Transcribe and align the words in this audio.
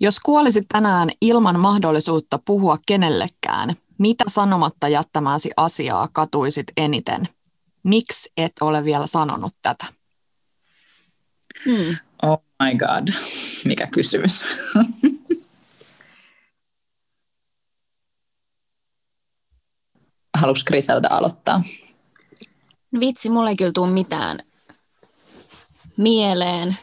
Jos 0.00 0.20
kuolisit 0.20 0.64
tänään 0.68 1.08
ilman 1.20 1.60
mahdollisuutta 1.60 2.38
puhua 2.44 2.78
kenellekään, 2.86 3.74
mitä 3.98 4.24
sanomatta 4.28 4.88
jättämäsi 4.88 5.50
asiaa 5.56 6.08
katuisit 6.12 6.66
eniten? 6.76 7.28
Miksi 7.82 8.32
et 8.36 8.52
ole 8.60 8.84
vielä 8.84 9.06
sanonut 9.06 9.54
tätä? 9.62 9.86
Hmm. 11.64 11.96
Oh 12.22 12.42
my 12.62 12.74
god, 12.78 13.08
mikä 13.68 13.86
kysymys. 13.86 14.44
Haluatko 20.38 20.62
Griselda 20.66 21.08
aloittaa? 21.10 21.62
Vitsi, 23.00 23.30
mulle 23.30 23.50
ei 23.50 23.56
kyllä 23.56 23.72
tule 23.74 23.90
mitään 23.90 24.38
mieleen. 25.96 26.76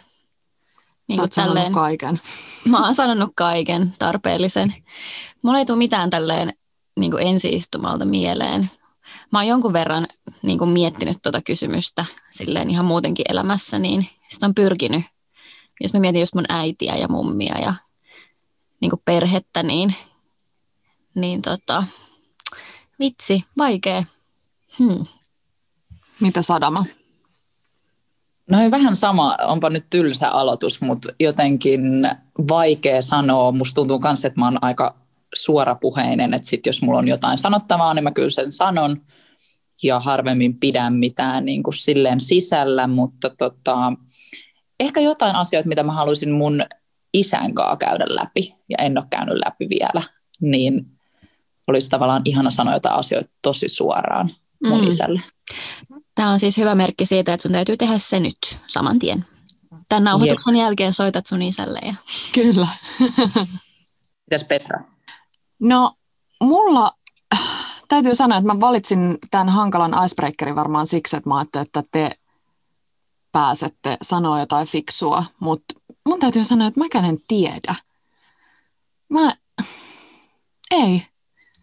Niin 1.08 1.16
Sä 1.16 1.22
oot 1.22 1.32
tälleen, 1.32 1.72
kaiken. 1.72 2.22
Mä 2.70 2.86
oon 2.86 2.96
sanonut 2.96 3.32
kaiken 3.36 3.96
tarpeellisen. 4.00 4.74
Mulla 5.44 5.60
ei 5.60 5.66
tule 5.66 5.78
mitään 5.78 6.10
tälleen 6.10 6.54
niin 6.98 7.12
kuin 7.12 7.28
ensiistumalta 7.28 8.06
mieleen. 8.06 8.70
Mä 9.32 9.40
oon 9.40 9.48
jonkun 9.48 9.74
verran 9.74 10.08
niin 10.42 10.58
kuin 10.58 10.70
miettinyt 10.70 11.18
tuota 11.24 11.42
kysymystä 11.42 12.06
silleen 12.32 12.70
ihan 12.70 12.86
muutenkin 12.86 13.26
elämässä, 13.30 13.80
niin 13.80 14.08
sitä 14.30 14.46
on 14.46 14.56
pyrkinyt. 14.56 15.04
Jos 15.82 15.94
mä 15.94 16.00
mietin 16.00 16.22
just 16.22 16.36
mun 16.36 16.46
äitiä 16.50 16.96
ja 16.96 17.08
mummia 17.08 17.58
ja 17.62 17.74
niin 18.82 18.90
kuin 18.90 19.02
perhettä, 19.06 19.64
niin, 19.64 19.96
niin 21.16 21.42
tota, 21.42 21.84
vitsi, 23.00 23.44
vaikea. 23.58 24.04
Hmm. 24.80 25.06
Mitä 26.20 26.42
Sadama? 26.42 26.86
No 28.50 28.58
vähän 28.72 28.96
sama, 28.96 29.38
onpa 29.48 29.70
nyt 29.70 29.86
tylsä 29.90 30.30
aloitus, 30.30 30.82
mutta 30.82 31.10
jotenkin 31.20 31.82
vaikea 32.50 33.02
sanoa. 33.02 33.52
Musta 33.52 33.76
tuntuu 33.76 34.00
myös, 34.00 34.26
että 34.26 34.40
mä 34.40 34.46
oon 34.46 34.58
aika 34.62 34.96
suorapuheinen, 35.36 36.34
että 36.34 36.48
sit 36.48 36.66
jos 36.66 36.82
mulla 36.82 37.00
on 37.00 37.08
jotain 37.08 37.38
sanottavaa, 37.38 37.94
niin 37.94 38.04
mä 38.04 38.12
kyllä 38.12 38.30
sen 38.30 38.52
sanon 38.52 39.02
ja 39.84 40.00
harvemmin 40.00 40.60
pidän 40.60 40.94
mitään 40.94 41.46
niin 41.46 41.64
kuin 41.64 41.74
silleen 41.74 42.20
sisällä, 42.20 42.88
mutta 42.88 43.30
tota, 43.30 43.94
ehkä 44.80 45.00
jotain 45.00 45.36
asioita, 45.36 45.70
mitä 45.70 45.84
mä 45.84 45.92
haluaisin 45.92 46.32
mun 46.32 46.62
isän 47.14 47.54
kanssa 47.54 47.78
käydä 47.78 48.06
läpi 48.10 48.56
ja 48.70 48.78
en 48.80 48.98
ole 48.98 49.06
käynyt 49.10 49.38
läpi 49.46 49.70
vielä, 49.70 50.02
niin 50.42 50.86
olisi 51.68 51.90
tavallaan 51.90 52.22
ihana 52.26 52.52
sanoa 52.52 52.74
jotain 52.74 52.96
asioita 52.96 53.30
tosi 53.42 53.70
suoraan 53.70 54.32
mun 54.64 54.82
mm. 54.82 54.88
isälle. 54.88 55.22
Tämä 56.22 56.32
on 56.32 56.40
siis 56.40 56.58
hyvä 56.58 56.76
merkki 56.76 57.06
siitä, 57.06 57.34
että 57.34 57.42
sun 57.42 57.52
täytyy 57.52 57.78
tehdä 57.78 57.98
se 57.98 58.20
nyt 58.20 58.38
saman 58.68 59.00
tien. 59.00 59.26
Tämän 59.90 60.04
nauhoituksen 60.04 60.56
Jep. 60.56 60.64
jälkeen 60.64 60.94
soitat 60.94 61.28
sun 61.28 61.42
isälle. 61.42 61.80
Ja... 61.86 61.94
Kyllä. 62.36 62.68
Mitäs 64.32 64.48
Petra? 64.48 64.84
No, 65.60 65.94
mulla 66.42 66.92
täytyy 67.88 68.16
sanoa, 68.16 68.38
että 68.38 68.54
mä 68.54 68.60
valitsin 68.60 69.18
tämän 69.32 69.50
hankalan 69.50 70.06
icebreakerin 70.06 70.56
varmaan 70.56 70.88
siksi, 70.88 71.18
että 71.18 71.30
mä 71.30 71.38
ajattelin, 71.38 71.66
että 71.66 71.84
te 71.92 72.12
pääsette 73.32 73.98
sanoa 74.02 74.40
jotain 74.40 74.68
fiksua, 74.68 75.24
mutta 75.40 75.74
mun 76.06 76.20
täytyy 76.20 76.44
sanoa, 76.44 76.68
että 76.68 76.80
mäkään 76.80 77.06
en 77.06 77.18
tiedä. 77.28 77.76
Mä... 79.10 79.36
Ei. 80.72 81.08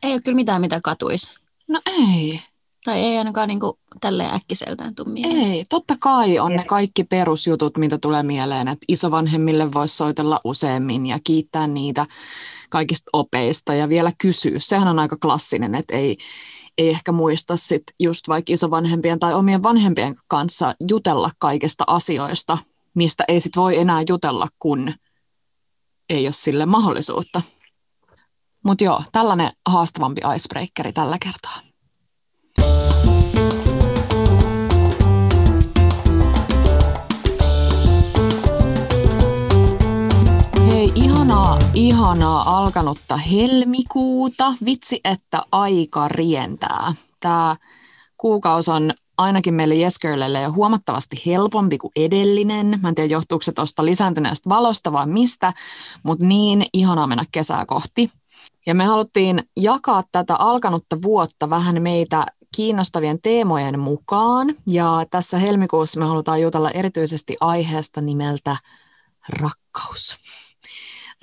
Ei 0.02 0.12
ole 0.12 0.22
kyllä 0.22 0.36
mitään, 0.36 0.60
mitä 0.60 0.80
katuisi. 0.82 1.34
No 1.68 1.80
ei. 1.86 2.40
Tai 2.84 3.00
ei 3.00 3.18
ainakaan 3.18 3.48
niin 3.48 3.60
kuin 3.60 3.72
tälleen 4.00 4.34
äkkiseltään 4.34 4.94
tule 4.94 5.08
mieleen. 5.08 5.52
Ei, 5.52 5.64
totta 5.68 5.94
kai 6.00 6.38
on 6.38 6.56
ne 6.56 6.64
kaikki 6.64 7.04
perusjutut, 7.04 7.78
mitä 7.78 7.98
tulee 7.98 8.22
mieleen, 8.22 8.68
että 8.68 8.84
isovanhemmille 8.88 9.72
voisi 9.72 9.96
soitella 9.96 10.40
useammin 10.44 11.06
ja 11.06 11.18
kiittää 11.24 11.66
niitä 11.66 12.06
kaikista 12.70 13.10
opeista 13.12 13.74
ja 13.74 13.88
vielä 13.88 14.12
kysyä. 14.18 14.58
Sehän 14.58 14.88
on 14.88 14.98
aika 14.98 15.16
klassinen, 15.22 15.74
että 15.74 15.96
ei, 15.96 16.16
ei 16.78 16.88
ehkä 16.88 17.12
muista 17.12 17.56
sit 17.56 17.82
just 18.00 18.28
vaikka 18.28 18.52
isovanhempien 18.52 19.19
tai 19.19 19.34
omien 19.34 19.62
vanhempien 19.62 20.16
kanssa 20.28 20.74
jutella 20.88 21.30
kaikista 21.38 21.84
asioista, 21.86 22.58
mistä 22.94 23.24
ei 23.28 23.41
sit 23.41 23.56
voi 23.56 23.78
enää 23.78 24.03
jutella, 24.08 24.48
kun 24.58 24.92
ei 26.10 26.26
ole 26.26 26.32
sille 26.32 26.66
mahdollisuutta. 26.66 27.42
Mutta 28.64 28.84
joo, 28.84 29.03
tällainen 29.12 29.53
haastavampi 29.69 30.20
icebreakeri 30.36 30.92
tällä 30.92 31.16
kertaa. 31.22 31.67
Ihanaa, 40.94 41.59
ihanaa 41.75 42.59
alkanutta 42.59 43.16
helmikuuta. 43.16 44.54
Vitsi, 44.65 45.00
että 45.04 45.43
aika 45.53 46.09
rientää. 46.09 46.94
Tämä 47.21 47.56
kuukausi 48.16 48.71
on 48.71 48.93
ainakin 49.19 49.54
meille 49.54 49.75
Jeskörlelle 49.75 50.41
jo 50.41 50.53
huomattavasti 50.53 51.22
helpompi 51.27 51.78
kuin 51.78 51.93
edellinen. 51.97 52.78
Mä 52.82 52.88
en 52.88 52.94
tiedä, 52.94 53.12
johtuuko 53.12 53.43
se 53.43 53.53
tuosta 53.53 53.84
lisääntyneestä 53.84 54.48
valosta 54.48 54.93
vai 54.93 55.06
mistä, 55.06 55.53
mutta 56.03 56.27
niin 56.27 56.65
ihanaa 56.72 57.06
mennä 57.06 57.25
kesää 57.32 57.66
kohti. 57.66 58.10
Ja 58.66 58.75
me 58.75 58.84
haluttiin 58.84 59.43
jakaa 59.56 60.03
tätä 60.12 60.37
alkanutta 60.37 61.03
vuotta 61.03 61.50
vähän 61.50 61.82
meitä 61.82 62.27
kiinnostavien 62.56 63.22
teemojen 63.22 63.81
mukaan. 63.81 64.54
Ja 64.66 65.06
tässä 65.10 65.38
helmikuussa 65.38 66.00
me 66.00 66.06
halutaan 66.06 66.43
jutella 66.43 66.71
erityisesti 66.71 67.37
aiheesta 67.41 68.00
nimeltä 68.00 68.56
rakkaus. 69.28 70.16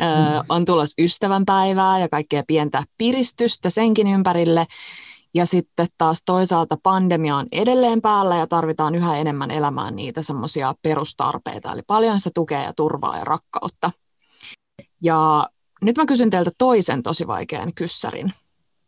Öö, 0.01 0.07
on 0.50 0.66
tulossa 0.66 1.01
ystävänpäivää 1.03 2.00
ja 2.00 2.09
kaikkea 2.09 2.44
pientä 2.47 2.83
piristystä 2.97 3.69
senkin 3.69 4.07
ympärille. 4.07 4.66
Ja 5.33 5.45
sitten 5.45 5.88
taas 5.97 6.23
toisaalta 6.25 6.78
pandemia 6.83 7.35
on 7.35 7.45
edelleen 7.51 8.01
päällä 8.01 8.35
ja 8.35 8.47
tarvitaan 8.47 8.95
yhä 8.95 9.17
enemmän 9.17 9.51
elämään 9.51 9.95
niitä 9.95 10.22
semmoisia 10.22 10.75
perustarpeita, 10.81 11.72
eli 11.72 11.81
paljon 11.88 12.19
sitä 12.19 12.31
tukea 12.33 12.61
ja 12.61 12.73
turvaa 12.73 13.17
ja 13.17 13.23
rakkautta. 13.23 13.91
Ja 15.01 15.50
nyt 15.81 15.97
mä 15.97 16.06
kysyn 16.06 16.29
teiltä 16.29 16.51
toisen 16.57 17.03
tosi 17.03 17.27
vaikean 17.27 17.73
kyssärin 17.73 18.33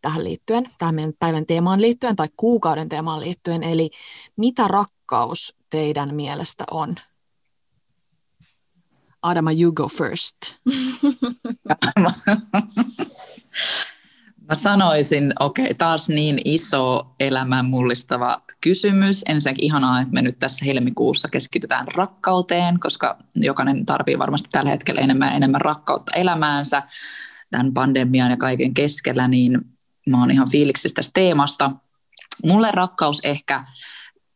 tähän 0.01 0.23
liittyen, 0.23 0.69
tähän 0.77 0.95
meidän 0.95 1.13
päivän 1.19 1.45
teemaan 1.45 1.81
liittyen 1.81 2.15
tai 2.15 2.27
kuukauden 2.37 2.89
teemaan 2.89 3.19
liittyen, 3.19 3.63
eli 3.63 3.89
mitä 4.37 4.67
rakkaus 4.67 5.55
teidän 5.69 6.15
mielestä 6.15 6.63
on? 6.71 6.95
Adama, 9.27 9.51
you 9.51 9.71
go 9.71 9.87
first. 9.87 10.35
Mä 14.49 14.55
sanoisin, 14.55 15.33
okei, 15.39 15.65
okay, 15.65 15.75
taas 15.75 16.09
niin 16.09 16.39
iso 16.45 17.13
elämän 17.19 17.65
mullistava 17.65 18.41
kysymys. 18.61 19.23
Ensinnäkin 19.27 19.65
ihanaa, 19.65 20.01
että 20.01 20.13
me 20.13 20.21
nyt 20.21 20.39
tässä 20.39 20.65
helmikuussa 20.65 21.27
keskitytään 21.27 21.87
rakkauteen, 21.95 22.79
koska 22.79 23.17
jokainen 23.35 23.85
tarvii 23.85 24.19
varmasti 24.19 24.49
tällä 24.51 24.69
hetkellä 24.69 25.01
enemmän 25.01 25.29
ja 25.29 25.35
enemmän 25.35 25.61
rakkautta 25.61 26.11
elämäänsä 26.15 26.83
tämän 27.51 27.73
pandemian 27.73 28.31
ja 28.31 28.37
kaiken 28.37 28.73
keskellä, 28.73 29.27
niin 29.27 29.61
mä 30.09 30.19
oon 30.19 30.31
ihan 30.31 30.49
fiiliksissä 30.49 30.95
tästä 30.95 31.11
teemasta. 31.13 31.71
Mulle 32.43 32.69
rakkaus 32.71 33.19
ehkä 33.23 33.63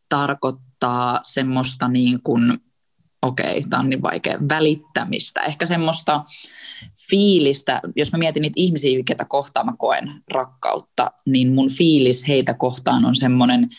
tarkoittaa 0.10 1.20
semmoista 1.24 1.88
niin 1.88 2.22
kuin, 2.24 2.62
okei, 3.22 3.58
okay, 3.58 3.70
tämä 3.70 3.80
on 3.80 3.90
niin 3.90 4.02
vaikea, 4.02 4.38
välittämistä. 4.50 5.42
Ehkä 5.42 5.66
semmoista 5.66 6.24
fiilistä, 7.10 7.80
jos 7.96 8.12
mä 8.12 8.18
mietin 8.18 8.42
niitä 8.42 8.54
ihmisiä, 8.56 9.04
ketä 9.06 9.26
kohtaan 9.26 9.66
mä 9.66 9.74
koen 9.80 10.12
rakkautta, 10.34 11.12
niin 11.26 11.54
mun 11.54 11.72
fiilis 11.72 12.28
heitä 12.28 12.54
kohtaan 12.54 13.06
on 13.06 13.16
semmoinen, 13.16 13.70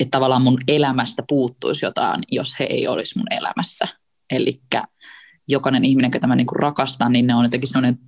että 0.00 0.10
tavallaan 0.10 0.42
mun 0.42 0.58
elämästä 0.68 1.22
puuttuisi 1.28 1.86
jotain, 1.86 2.20
jos 2.32 2.60
he 2.60 2.64
ei 2.64 2.88
olisi 2.88 3.18
mun 3.18 3.26
elämässä. 3.30 3.88
Eli 4.30 4.52
jokainen 5.48 5.84
ihminen, 5.84 6.10
ketä 6.10 6.26
mä 6.26 6.36
niinku 6.36 6.54
rakastan, 6.54 7.12
niin 7.12 7.26
ne 7.26 7.34
on 7.34 7.44
jotenkin 7.44 7.68
semmoinen 7.68 7.98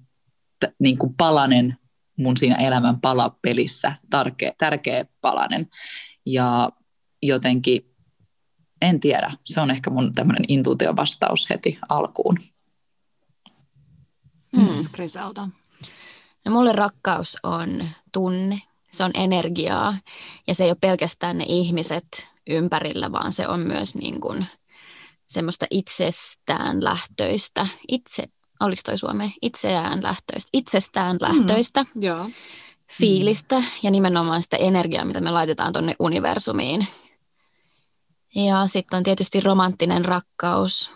niinku 0.78 1.14
palanen 1.19 1.76
mun 2.19 2.37
siinä 2.37 2.55
elämän 2.55 3.00
palapelissä, 3.00 3.93
tärkeä, 4.11 4.52
tärkeä 4.58 5.05
palanen. 5.20 5.69
Ja 6.26 6.70
jotenkin, 7.23 7.89
en 8.82 9.00
tiedä, 9.00 9.31
se 9.44 9.61
on 9.61 9.71
ehkä 9.71 9.91
mun 9.91 10.12
tämmöinen 10.12 10.44
intuitiovastaus 10.49 11.50
heti 11.50 11.79
alkuun. 11.88 12.38
Mm. 14.56 14.85
Griselda. 14.93 15.49
No 16.44 16.53
mulle 16.53 16.73
rakkaus 16.73 17.37
on 17.43 17.88
tunne, 18.12 18.62
se 18.93 19.05
on 19.05 19.11
energiaa 19.15 19.97
ja 20.47 20.55
se 20.55 20.65
ei 20.65 20.71
ole 20.71 20.77
pelkästään 20.81 21.38
ne 21.38 21.44
ihmiset 21.49 22.29
ympärillä, 22.47 23.12
vaan 23.12 23.32
se 23.32 23.49
on 23.49 23.61
myös 23.61 23.94
niin 23.94 24.21
kuin 24.21 24.47
semmoista 25.26 25.67
itsestään 25.71 26.85
lähtöistä, 26.85 27.67
itse, 27.88 28.25
oliko 28.61 28.83
toi 28.85 28.99
Suome, 28.99 29.33
itseään 29.43 30.03
lähtöistä, 30.03 30.50
itsestään 30.53 31.17
mm, 31.17 31.21
lähtöistä 31.21 31.83
mm, 31.83 32.03
joo. 32.03 32.31
fiilistä 32.93 33.59
mm. 33.59 33.67
ja 33.83 33.91
nimenomaan 33.91 34.43
sitä 34.43 34.56
energiaa, 34.56 35.05
mitä 35.05 35.21
me 35.21 35.31
laitetaan 35.31 35.73
tuonne 35.73 35.94
universumiin. 35.99 36.87
Ja 38.35 38.67
sitten 38.67 38.97
on 38.97 39.03
tietysti 39.03 39.41
romanttinen 39.41 40.05
rakkaus, 40.05 40.91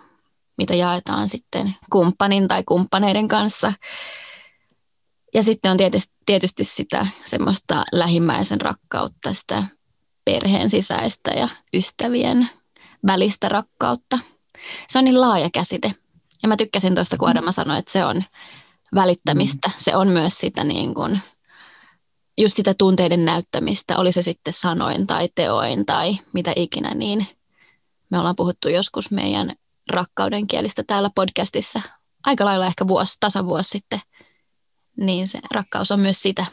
mitä 0.59 0.75
jaetaan 0.75 1.29
sitten 1.29 1.75
kumppanin 1.93 2.49
tai 2.49 2.63
kumppaneiden 2.67 3.29
kanssa. 3.29 3.73
Ja 5.35 5.43
sitten 5.43 5.71
on 5.71 5.77
tietysti, 5.77 6.15
tietysti 6.27 6.65
sitä 6.65 7.07
semmoista 7.25 7.85
lähimmäisen 7.93 8.61
rakkautta, 8.61 9.35
sitä 9.35 9.65
perheen 10.25 10.71
sisäistä 10.71 11.31
ja 11.31 11.49
ystävien 11.75 12.49
välistä 13.07 13.49
rakkautta. 13.49 14.19
Se 14.89 14.99
on 14.99 15.05
niin 15.05 15.21
laaja 15.21 15.49
käsite. 15.53 15.95
Ja 16.43 16.49
mä 16.49 16.57
tykkäsin 16.57 16.95
tuosta, 16.95 17.17
kun 17.17 17.29
Adama 17.29 17.53
sanoi, 17.53 17.79
että 17.79 17.93
se 17.93 18.05
on 18.05 18.25
välittämistä. 18.95 19.71
Se 19.77 19.97
on 19.97 20.09
myös 20.09 20.39
sitä 20.39 20.65
niin 20.65 20.95
kuin, 20.95 21.21
just 22.39 22.57
sitä 22.57 22.75
tunteiden 22.75 23.25
näyttämistä, 23.25 23.99
oli 23.99 24.13
se 24.13 24.23
sitten 24.23 24.55
sanoin 24.55 25.07
tai 25.07 25.29
teoin 25.35 25.87
tai 25.87 26.19
mitä 26.33 26.53
ikinä, 26.57 26.95
niin 26.95 27.27
me 28.11 28.19
ollaan 28.19 28.37
puhuttu 28.37 28.69
joskus 28.69 29.11
meidän 29.11 29.53
rakkauden 29.91 30.47
kielistä 30.47 30.83
täällä 30.87 31.11
podcastissa 31.15 31.81
aika 32.25 32.45
lailla 32.45 32.67
ehkä 32.67 32.89
vuosi, 32.89 33.17
tasavuosi 33.21 33.69
sitten, 33.69 34.01
niin 34.97 35.29
se 35.29 35.41
rakkaus 35.51 35.91
on 35.91 36.01
myös 36.01 36.23
sitä. 36.23 36.47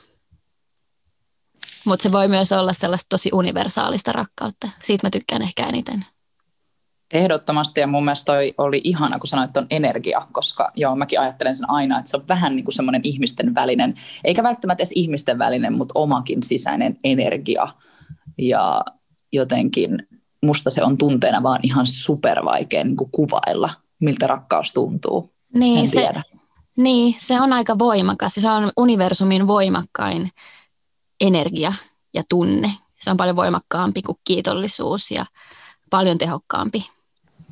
Mutta 1.86 2.04
se 2.04 2.12
voi 2.12 2.28
myös 2.28 2.52
olla 2.52 2.74
sellaista 2.74 3.10
tosi 3.10 3.30
universaalista 3.34 4.12
rakkautta. 4.12 4.70
Siitä 4.84 5.08
mä 5.08 5.12
tykkään 5.12 5.42
ehkä 5.42 5.66
eniten. 5.66 6.06
Ehdottomasti 7.14 7.80
ja 7.80 7.88
mun 7.88 8.06
mielestä 8.06 8.32
toi 8.32 8.54
oli 8.58 8.82
ihana, 8.84 9.20
kun 9.20 9.28
sanoit, 9.28 9.50
että 9.50 9.60
on 9.60 9.68
energia, 9.70 10.22
koska 10.32 10.72
joo, 10.76 10.96
mäkin 10.96 11.20
ajattelen 11.20 11.56
sen 11.56 11.70
aina, 11.70 12.00
että 12.00 12.10
se 12.12 12.18
on 12.18 12.28
vähän 12.28 12.56
niin 12.56 12.64
kuin 12.64 12.76
semmoinen 12.76 13.02
ihmisten 13.04 13.56
välinen, 13.56 13.94
eikä 14.24 14.44
välttämättä 14.44 14.82
edes 14.82 14.92
ihmisten 14.96 15.40
välinen, 15.40 15.74
mutta 15.74 16.00
omakin 16.00 16.44
sisäinen 16.44 16.98
energia. 17.04 17.68
Ja 18.38 18.86
jotenkin 19.34 20.08
musta 20.46 20.70
se 20.70 20.84
on 20.84 20.98
tunteena 20.98 21.44
vaan 21.44 21.60
ihan 21.64 21.88
supervaikea 21.88 22.84
niin 22.84 22.98
kuin 22.98 23.12
kuvailla, 23.12 23.70
miltä 24.02 24.28
rakkaus 24.28 24.74
tuntuu. 24.74 25.34
Niin, 25.56 25.80
en 25.80 25.88
se, 25.88 26.02
tiedä. 26.02 26.24
niin, 26.78 27.16
se 27.20 27.42
on 27.42 27.54
aika 27.54 27.80
voimakas. 27.80 28.34
Se 28.34 28.52
on 28.52 28.72
universumin 28.78 29.48
voimakkain 29.48 30.32
energia 31.20 31.74
ja 32.14 32.24
tunne. 32.30 32.72
Se 33.00 33.12
on 33.12 33.18
paljon 33.18 33.36
voimakkaampi 33.36 34.02
kuin 34.02 34.18
kiitollisuus 34.24 35.12
ja 35.12 35.26
paljon 35.90 36.18
tehokkaampi. 36.18 36.86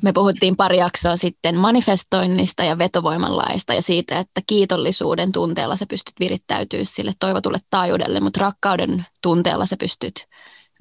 Me 0.02 0.12
puhuttiin 0.12 0.56
pari 0.56 0.76
jaksoa 0.76 1.16
sitten 1.16 1.56
manifestoinnista 1.56 2.64
ja 2.64 2.78
vetovoimanlaista 2.78 3.74
ja 3.74 3.82
siitä, 3.82 4.18
että 4.18 4.40
kiitollisuuden 4.46 5.32
tunteella 5.32 5.76
sä 5.76 5.86
pystyt 5.86 6.14
virittäytyä 6.20 6.80
sille 6.82 7.12
toivotulle 7.20 7.58
taajuudelle, 7.70 8.20
mutta 8.20 8.40
rakkauden 8.40 9.06
tunteella 9.22 9.66
sä 9.66 9.76
pystyt 9.76 10.26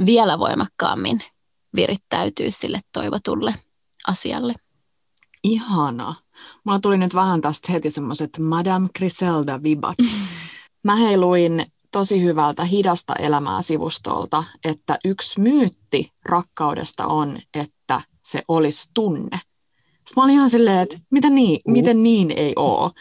vielä 0.05 0.39
voimakkaammin 0.39 1.19
virittäytyä 1.75 2.47
sille 2.49 2.79
toivotulle 2.93 3.55
asialle. 4.07 4.55
Ihana. 5.43 6.15
Mulla 6.63 6.79
tuli 6.79 6.97
nyt 6.97 7.13
vähän 7.13 7.41
tästä 7.41 7.71
heti 7.71 7.91
semmoiset 7.91 8.29
Madame 8.39 8.87
Griselda-vibat. 8.99 9.95
Mä 10.83 10.95
heiluin 10.95 11.65
tosi 11.91 12.21
hyvältä 12.21 12.63
hidasta 12.63 13.15
elämää 13.15 13.61
sivustolta, 13.61 14.43
että 14.63 14.99
yksi 15.05 15.39
myytti 15.39 16.11
rakkaudesta 16.25 17.07
on, 17.07 17.39
että 17.53 18.01
se 18.31 18.41
olisi 18.47 18.91
tunne. 18.93 19.39
Sitten 20.09 20.13
mä 20.15 20.23
olin 20.23 20.35
ihan 20.35 20.49
silleen, 20.49 20.79
että 20.79 20.97
miten 21.11 21.35
niin, 21.35 21.59
miten 21.67 22.03
niin 22.03 22.31
ei 22.31 22.53
ole. 22.55 22.91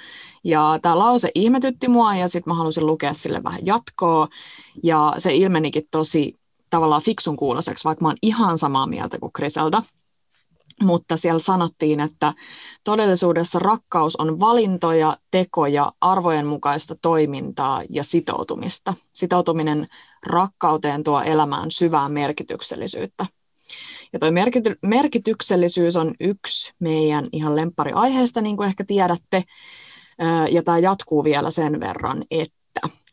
Ja 0.45 0.79
tämä 0.83 0.99
lause 0.99 1.31
ihmetytti 1.35 1.89
mua 1.89 2.15
ja 2.15 2.29
sitten 2.29 2.51
mä 2.51 2.55
halusin 2.55 2.87
lukea 2.87 3.15
sille 3.15 3.43
vähän 3.43 3.61
jatkoa. 3.67 4.29
Ja 4.83 5.15
se 5.19 5.35
ilmenikin 5.35 5.89
tosi 5.91 6.35
tavallaan 6.71 7.03
fiksun 7.03 7.37
kuuloseksi, 7.37 7.85
vaikka 7.85 8.05
mä 8.05 8.09
oon 8.09 8.17
ihan 8.23 8.59
samaa 8.59 8.87
mieltä 8.87 9.19
kuin 9.19 9.31
Griselda. 9.35 9.83
Mutta 10.83 11.17
siellä 11.17 11.39
sanottiin, 11.39 12.01
että 12.01 12.35
todellisuudessa 12.85 13.59
rakkaus 13.59 14.17
on 14.17 14.41
valintoja, 14.41 15.17
tekoja, 15.31 15.93
arvojen 16.01 16.47
mukaista 16.47 16.95
toimintaa 17.03 17.83
ja 17.91 18.05
sitoutumista. 18.05 18.95
Sitoutuminen 19.13 19.89
rakkauteen 20.27 21.05
tuo 21.05 21.21
elämään 21.21 21.71
syvää 21.71 22.09
merkityksellisyyttä. 22.09 23.27
Ja 24.13 24.19
tuo 24.19 24.31
merkity- 24.31 24.79
merkityksellisyys 24.83 25.97
on 25.97 26.15
yksi 26.21 26.73
meidän 26.79 27.27
ihan 27.33 27.57
lemppariaiheesta, 27.57 28.41
niin 28.41 28.57
kuin 28.57 28.67
ehkä 28.67 28.85
tiedätte. 28.85 29.43
Ja 30.51 30.63
tämä 30.63 30.79
jatkuu 30.79 31.25
vielä 31.25 31.51
sen 31.51 31.81
verran, 31.81 32.25
että 32.31 32.59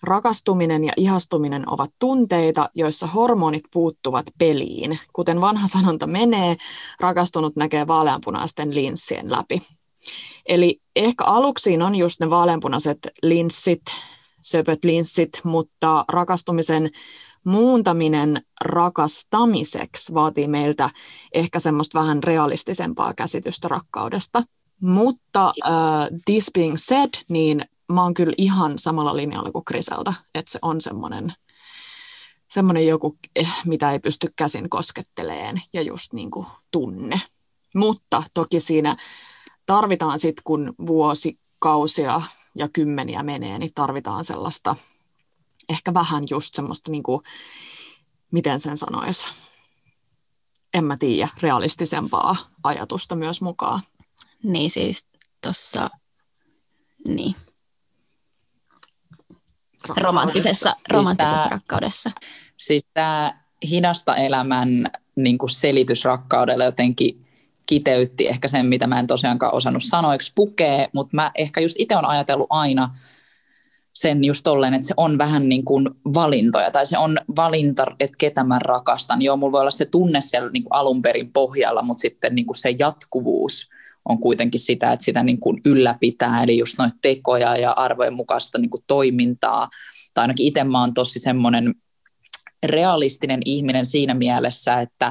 Rakastuminen 0.03 0.85
ja 0.85 0.93
ihastuminen 0.97 1.69
ovat 1.69 1.89
tunteita, 1.99 2.69
joissa 2.75 3.07
hormonit 3.07 3.63
puuttuvat 3.73 4.25
peliin. 4.37 4.99
Kuten 5.13 5.41
vanha 5.41 5.67
sanonta 5.67 6.07
menee, 6.07 6.55
rakastunut 6.99 7.55
näkee 7.55 7.87
vaaleanpunaisten 7.87 8.75
linssien 8.75 9.31
läpi. 9.31 9.61
Eli 10.45 10.81
ehkä 10.95 11.23
aluksiin 11.23 11.81
on 11.81 11.95
just 11.95 12.19
ne 12.19 12.29
vaaleanpunaiset 12.29 12.97
linssit, 13.23 13.81
söpöt 14.41 14.83
linssit, 14.83 15.29
mutta 15.43 16.05
rakastumisen 16.07 16.89
muuntaminen 17.45 18.41
rakastamiseksi 18.61 20.13
vaatii 20.13 20.47
meiltä 20.47 20.89
ehkä 21.33 21.59
semmoista 21.59 21.99
vähän 21.99 22.23
realistisempaa 22.23 23.13
käsitystä 23.13 23.67
rakkaudesta. 23.67 24.43
Mutta 24.81 25.47
uh, 25.47 26.19
this 26.25 26.51
being 26.53 26.75
said, 26.77 27.09
niin 27.29 27.65
mä 27.93 28.03
oon 28.03 28.13
kyllä 28.13 28.33
ihan 28.37 28.79
samalla 28.79 29.15
linjalla 29.15 29.51
kuin 29.51 29.63
Griselda, 29.67 30.13
että 30.35 30.51
se 30.51 30.59
on 30.61 30.81
semmoinen 30.81 31.33
semmoinen 32.55 32.87
joku, 32.87 33.17
eh, 33.35 33.49
mitä 33.65 33.91
ei 33.91 33.99
pysty 33.99 34.27
käsin 34.35 34.69
kosketteleen 34.69 35.61
ja 35.73 35.81
just 35.81 36.13
niin 36.13 36.31
kuin 36.31 36.45
tunne. 36.71 37.21
Mutta 37.75 38.23
toki 38.33 38.59
siinä 38.59 38.95
tarvitaan 39.65 40.19
sitten, 40.19 40.41
kun 40.43 40.73
vuosikausia 40.87 42.21
ja 42.55 42.69
kymmeniä 42.73 43.23
menee, 43.23 43.59
niin 43.59 43.71
tarvitaan 43.75 44.25
sellaista 44.25 44.75
ehkä 45.69 45.93
vähän 45.93 46.23
just 46.29 46.55
semmoista, 46.55 46.91
niin 46.91 47.03
kuin, 47.03 47.21
miten 48.31 48.59
sen 48.59 48.77
sanoisi, 48.77 49.27
en 50.73 50.83
mä 50.83 50.97
tiedä, 50.97 51.27
realistisempaa 51.41 52.35
ajatusta 52.63 53.15
myös 53.15 53.41
mukaan. 53.41 53.81
Niin 54.43 54.69
siis 54.69 55.07
tuossa, 55.41 55.89
niin, 57.07 57.35
romanttisessa, 59.97 60.75
romanttisessa 60.89 61.37
siis 61.37 61.51
rakkaudessa. 61.51 62.11
Siis 62.57 62.87
tämä 62.93 63.33
hidasta 63.69 64.15
elämän 64.15 64.69
niin 65.15 65.37
kuin 65.37 65.49
selitys 65.49 66.05
rakkaudelle 66.05 66.65
jotenkin 66.65 67.25
kiteytti 67.67 68.27
ehkä 68.27 68.47
sen, 68.47 68.65
mitä 68.65 68.87
mä 68.87 68.99
en 68.99 69.07
tosiaankaan 69.07 69.53
osannut 69.53 69.83
sanoiksi 69.83 70.31
pukee, 70.35 70.87
mutta 70.93 71.15
mä 71.15 71.31
ehkä 71.35 71.61
just 71.61 71.75
itse 71.79 71.95
on 71.95 72.05
ajatellut 72.05 72.47
aina 72.49 72.95
sen 73.95 74.23
just 74.23 74.43
tolleen, 74.43 74.73
että 74.73 74.87
se 74.87 74.93
on 74.97 75.17
vähän 75.17 75.49
niin 75.49 75.65
kuin 75.65 75.89
valintoja, 76.13 76.71
tai 76.71 76.85
se 76.85 76.97
on 76.97 77.17
valinta, 77.35 77.85
että 77.99 78.15
ketä 78.19 78.43
mä 78.43 78.59
rakastan. 78.59 79.21
Joo, 79.21 79.37
mulla 79.37 79.51
voi 79.51 79.61
olla 79.61 79.71
se 79.71 79.85
tunne 79.85 80.21
siellä 80.21 80.49
niin 80.49 80.63
kuin 80.63 80.73
alun 80.73 81.01
perin 81.01 81.33
pohjalla, 81.33 81.81
mutta 81.81 82.01
sitten 82.01 82.35
niin 82.35 82.45
kuin 82.45 82.57
se 82.57 82.75
jatkuvuus 82.79 83.69
on 84.09 84.19
kuitenkin 84.19 84.59
sitä, 84.59 84.91
että 84.91 85.05
sitä 85.05 85.23
niin 85.23 85.39
kuin 85.39 85.61
ylläpitää, 85.65 86.43
eli 86.43 86.57
just 86.57 86.77
noita 86.77 86.95
tekoja 87.01 87.57
ja 87.57 87.71
arvojen 87.71 88.13
mukaista 88.13 88.57
niin 88.57 88.69
kuin 88.69 88.83
toimintaa. 88.87 89.69
Tai 90.13 90.23
ainakin 90.23 90.45
itse 90.45 90.63
mä 90.63 90.81
oon 90.81 90.93
tosi 90.93 91.19
semmoinen 91.19 91.73
realistinen 92.65 93.41
ihminen 93.45 93.85
siinä 93.85 94.13
mielessä, 94.13 94.81
että 94.81 95.07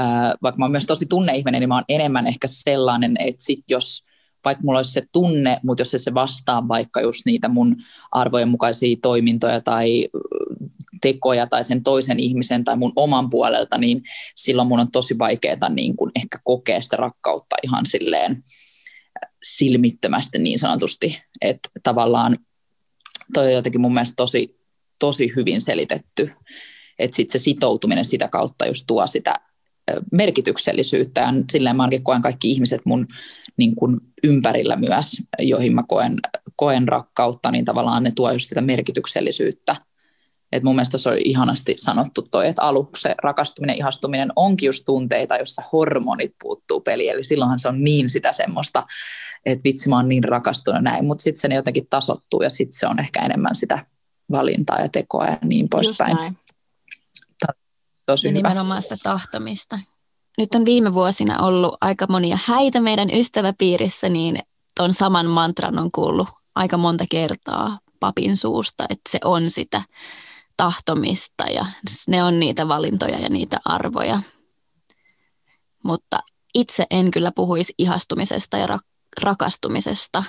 äh, 0.00 0.32
vaikka 0.42 0.58
mä 0.58 0.64
oon 0.64 0.70
myös 0.72 0.86
tosi 0.86 1.06
tunneihminen, 1.06 1.60
niin 1.60 1.68
mä 1.68 1.74
oon 1.74 1.84
enemmän 1.88 2.26
ehkä 2.26 2.48
sellainen, 2.48 3.16
että 3.18 3.44
sit 3.44 3.64
jos 3.70 4.09
vaikka 4.44 4.62
mulla 4.64 4.78
olisi 4.78 4.92
se 4.92 5.02
tunne, 5.12 5.56
mutta 5.62 5.80
jos 5.80 5.90
se 5.96 6.14
vastaa 6.14 6.68
vaikka 6.68 7.00
just 7.00 7.22
niitä 7.26 7.48
mun 7.48 7.76
arvojen 8.12 8.48
mukaisia 8.48 8.96
toimintoja 9.02 9.60
tai 9.60 10.08
tekoja 11.02 11.46
tai 11.46 11.64
sen 11.64 11.82
toisen 11.82 12.20
ihmisen 12.20 12.64
tai 12.64 12.76
mun 12.76 12.92
oman 12.96 13.30
puolelta, 13.30 13.78
niin 13.78 14.02
silloin 14.36 14.68
mun 14.68 14.80
on 14.80 14.90
tosi 14.90 15.18
vaikeaa 15.18 15.68
niin 15.68 15.96
kuin 15.96 16.10
ehkä 16.16 16.38
kokea 16.44 16.80
sitä 16.80 16.96
rakkautta 16.96 17.56
ihan 17.62 17.86
silleen 17.86 18.42
silmittömästi 19.42 20.38
niin 20.38 20.58
sanotusti. 20.58 21.22
Että 21.40 21.68
tavallaan 21.82 22.36
toi 23.34 23.46
on 23.46 23.52
jotenkin 23.52 23.80
mun 23.80 23.94
mielestä 23.94 24.14
tosi, 24.16 24.60
tosi 24.98 25.32
hyvin 25.36 25.60
selitetty. 25.60 26.30
Että 26.98 27.16
sitten 27.16 27.40
se 27.40 27.44
sitoutuminen 27.44 28.04
sitä 28.04 28.28
kautta 28.28 28.66
just 28.66 28.84
tuo 28.86 29.06
sitä 29.06 29.49
merkityksellisyyttä. 30.12 31.20
Ja 31.20 31.28
silleen 31.52 31.76
mä 31.76 31.88
koen 32.02 32.22
kaikki 32.22 32.50
ihmiset 32.50 32.80
mun 32.84 33.06
niin 33.56 33.76
kuin 33.76 34.00
ympärillä 34.24 34.76
myös, 34.76 35.16
joihin 35.38 35.74
mä 35.74 35.82
koen, 35.88 36.16
koen 36.56 36.88
rakkautta, 36.88 37.50
niin 37.50 37.64
tavallaan 37.64 38.02
ne 38.02 38.12
tuo 38.14 38.32
just 38.32 38.48
sitä 38.48 38.60
merkityksellisyyttä– 38.60 39.76
et 40.52 40.62
mun 40.62 40.74
mielestä 40.74 40.98
se 40.98 41.08
oli 41.08 41.20
ihanasti 41.24 41.72
sanottu 41.76 42.22
toi, 42.30 42.48
että 42.48 42.62
aluksi 42.62 43.02
se 43.02 43.14
rakastuminen, 43.22 43.76
ihastuminen 43.76 44.32
onkin 44.36 44.66
just 44.66 44.84
tunteita, 44.84 45.36
jossa 45.36 45.62
hormonit 45.72 46.34
puuttuu 46.42 46.80
peliin. 46.80 47.10
Eli 47.10 47.24
silloinhan 47.24 47.58
se 47.58 47.68
on 47.68 47.84
niin 47.84 48.08
sitä 48.08 48.32
semmoista, 48.32 48.82
että 49.46 49.62
vitsi 49.64 49.88
mä 49.88 49.96
oon 49.96 50.08
niin 50.08 50.24
rakastunut 50.24 50.82
näin, 50.82 51.04
mutta 51.04 51.22
sitten 51.22 51.40
se 51.40 51.48
ne 51.48 51.54
jotenkin 51.54 51.86
tasottuu 51.90 52.42
ja 52.42 52.50
sitten 52.50 52.78
se 52.78 52.86
on 52.86 53.00
ehkä 53.00 53.24
enemmän 53.24 53.54
sitä 53.54 53.86
valintaa 54.30 54.80
ja 54.80 54.88
tekoa 54.88 55.26
ja 55.26 55.38
niin 55.44 55.68
poispäin. 55.68 56.16
Tosi 58.06 58.26
ja 58.26 58.30
hyvä. 58.30 58.48
nimenomaan 58.48 58.82
sitä 58.82 58.96
tahtomista. 59.02 59.78
nyt 60.38 60.54
on 60.54 60.64
viime 60.64 60.94
vuosina 60.94 61.38
ollut 61.38 61.76
aika 61.80 62.06
monia 62.08 62.38
häitä 62.44 62.80
meidän 62.80 63.10
ystäväpiirissä, 63.14 64.08
niin 64.08 64.38
ton 64.74 64.94
saman 64.94 65.26
mantran 65.26 65.78
on 65.78 65.90
kuullut 65.92 66.28
aika 66.54 66.76
monta 66.76 67.04
kertaa 67.10 67.78
papin 68.00 68.36
suusta, 68.36 68.84
että 68.90 69.10
se 69.10 69.18
on 69.24 69.50
sitä 69.50 69.82
tahtomista 70.56 71.44
ja 71.44 71.66
ne 72.08 72.22
on 72.22 72.40
niitä 72.40 72.68
valintoja 72.68 73.18
ja 73.18 73.28
niitä 73.28 73.60
arvoja. 73.64 74.20
Mutta 75.84 76.18
itse 76.54 76.86
en 76.90 77.10
kyllä 77.10 77.32
puhuisi 77.34 77.74
ihastumisesta 77.78 78.56
ja 78.56 78.66
rak- 78.66 79.22
rakastumisesta 79.22 80.24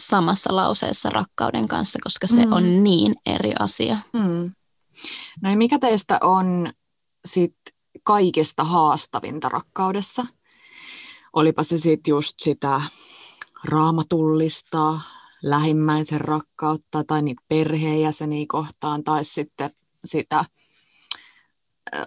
samassa 0.00 0.56
lauseessa 0.56 1.10
rakkauden 1.10 1.68
kanssa, 1.68 1.98
koska 2.02 2.26
se 2.26 2.46
mm. 2.46 2.52
on 2.52 2.84
niin 2.84 3.14
eri 3.26 3.52
asia. 3.58 3.98
Mm. 4.12 4.52
No 5.42 5.56
mikä 5.56 5.78
teistä 5.78 6.18
on 6.22 6.72
sit 7.24 7.56
kaikista 8.02 8.64
haastavinta 8.64 9.48
rakkaudessa? 9.48 10.26
Olipa 11.32 11.62
se 11.62 11.78
sitten 11.78 12.10
just 12.10 12.34
sitä 12.40 12.80
raamatullista, 13.64 15.00
lähimmäisen 15.42 16.20
rakkautta 16.20 17.04
tai 17.04 17.22
niitä 17.22 17.42
perheenjäseniä 17.48 18.44
kohtaan 18.48 19.04
tai 19.04 19.24
sitten 19.24 19.70
sitä 20.04 20.44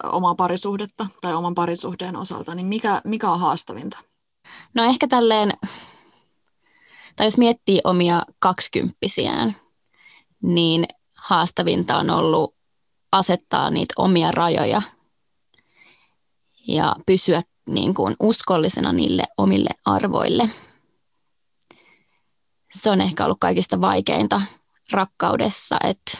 omaa 0.03 0.35
parisuhdetta 0.35 1.07
tai 1.21 1.33
oman 1.33 1.55
parisuhteen 1.55 2.15
osalta, 2.15 2.55
niin 2.55 2.67
mikä, 2.67 3.01
mikä 3.03 3.31
on 3.31 3.39
haastavinta? 3.39 3.97
No 4.75 4.83
ehkä 4.83 5.07
tälleen, 5.07 5.51
tai 7.15 7.27
jos 7.27 7.37
miettii 7.37 7.81
omia 7.83 8.21
kaksikymppisiään, 8.39 9.55
niin 10.41 10.85
haastavinta 11.15 11.97
on 11.97 12.09
ollut 12.09 12.55
asettaa 13.11 13.69
niitä 13.69 13.93
omia 13.97 14.31
rajoja 14.31 14.81
ja 16.67 16.95
pysyä 17.05 17.41
niin 17.73 17.93
kuin 17.93 18.15
uskollisena 18.19 18.93
niille 18.93 19.23
omille 19.37 19.69
arvoille. 19.85 20.49
Se 22.71 22.89
on 22.89 23.01
ehkä 23.01 23.25
ollut 23.25 23.39
kaikista 23.39 23.81
vaikeinta 23.81 24.41
rakkaudessa, 24.91 25.77
että 25.83 26.17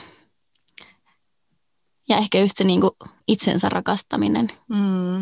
ja 2.09 2.17
ehkä 2.17 2.39
just 2.39 2.57
se 2.57 2.63
niin 2.63 2.81
kuin 2.81 2.91
itsensä 3.27 3.69
rakastaminen. 3.69 4.51
Mm. 4.69 5.21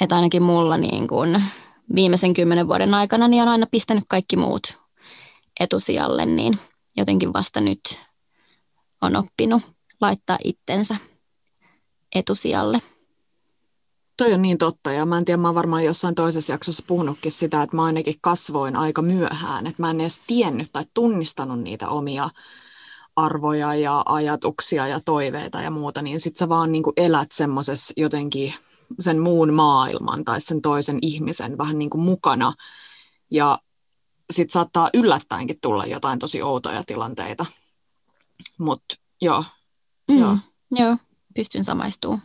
Että 0.00 0.16
ainakin 0.16 0.42
mulla 0.42 0.76
niin 0.76 1.08
kuin 1.08 1.44
viimeisen 1.94 2.34
kymmenen 2.34 2.68
vuoden 2.68 2.94
aikana 2.94 3.28
niin 3.28 3.42
on 3.42 3.48
aina 3.48 3.66
pistänyt 3.70 4.04
kaikki 4.08 4.36
muut 4.36 4.78
etusijalle, 5.60 6.26
niin 6.26 6.58
jotenkin 6.96 7.32
vasta 7.32 7.60
nyt 7.60 8.07
on 9.02 9.16
oppinut 9.16 9.62
laittaa 10.00 10.38
itsensä 10.44 10.96
etusijalle. 12.14 12.78
Toi 14.16 14.32
on 14.32 14.42
niin 14.42 14.58
totta 14.58 14.92
ja 14.92 15.06
mä 15.06 15.18
en 15.18 15.24
tiedä, 15.24 15.36
mä 15.36 15.48
oon 15.48 15.54
varmaan 15.54 15.84
jossain 15.84 16.14
toisessa 16.14 16.52
jaksossa 16.52 16.82
puhunutkin 16.86 17.32
sitä, 17.32 17.62
että 17.62 17.76
mä 17.76 17.84
ainakin 17.84 18.14
kasvoin 18.20 18.76
aika 18.76 19.02
myöhään, 19.02 19.66
että 19.66 19.82
mä 19.82 19.90
en 19.90 20.00
edes 20.00 20.22
tiennyt 20.26 20.68
tai 20.72 20.84
tunnistanut 20.94 21.60
niitä 21.60 21.88
omia 21.88 22.30
arvoja 23.16 23.74
ja 23.74 24.02
ajatuksia 24.06 24.88
ja 24.88 25.00
toiveita 25.04 25.62
ja 25.62 25.70
muuta, 25.70 26.02
niin 26.02 26.20
sit 26.20 26.36
sä 26.36 26.48
vaan 26.48 26.72
niin 26.72 26.84
elät 26.96 27.32
semmoisessa 27.32 27.94
jotenkin 27.96 28.54
sen 29.00 29.18
muun 29.18 29.54
maailman 29.54 30.24
tai 30.24 30.40
sen 30.40 30.62
toisen 30.62 30.98
ihmisen 31.02 31.58
vähän 31.58 31.78
niin 31.78 31.90
kuin 31.90 32.04
mukana 32.04 32.52
ja 33.30 33.58
sit 34.30 34.50
saattaa 34.50 34.90
yllättäenkin 34.94 35.58
tulla 35.62 35.86
jotain 35.86 36.18
tosi 36.18 36.42
outoja 36.42 36.82
tilanteita. 36.86 37.46
Mutta 38.58 38.94
joo, 39.20 39.44
mm, 40.08 40.18
joo. 40.18 40.36
Joo, 40.70 40.96
pystyn 41.34 41.64
samaistumaan. 41.64 42.22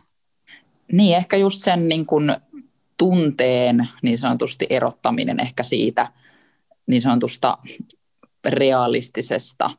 Niin, 0.92 1.16
ehkä 1.16 1.36
just 1.36 1.60
sen 1.60 1.88
niin 1.88 2.06
kun 2.06 2.36
tunteen 2.98 3.88
niin 4.02 4.18
sanotusti 4.18 4.66
erottaminen 4.70 5.40
ehkä 5.40 5.62
siitä 5.62 6.08
niin 6.86 7.02
sanotusta 7.02 7.58
realistisesta 8.46 9.70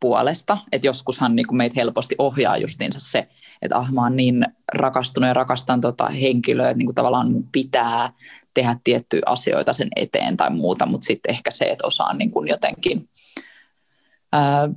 puolesta. 0.00 0.58
Että 0.72 0.86
joskushan 0.86 1.36
niin 1.36 1.46
kuin 1.46 1.56
meitä 1.56 1.74
helposti 1.76 2.14
ohjaa 2.18 2.56
justiinsa 2.56 3.00
se, 3.00 3.28
että 3.62 3.76
ah 3.76 3.92
mä 3.92 4.02
oon 4.02 4.16
niin 4.16 4.46
rakastunut 4.74 5.28
ja 5.28 5.34
rakastan 5.34 5.80
tota 5.80 6.06
henkilöä, 6.08 6.70
että 6.70 6.78
niin 6.78 6.94
tavallaan 6.94 7.32
mun 7.32 7.48
pitää 7.52 8.12
tehdä 8.54 8.76
tiettyjä 8.84 9.22
asioita 9.26 9.72
sen 9.72 9.88
eteen 9.96 10.36
tai 10.36 10.50
muuta, 10.50 10.86
mutta 10.86 11.06
sitten 11.06 11.30
ehkä 11.30 11.50
se, 11.50 11.64
että 11.64 11.86
osaan 11.86 12.18
niin 12.18 12.30
kuin 12.30 12.48
jotenkin, 12.48 13.08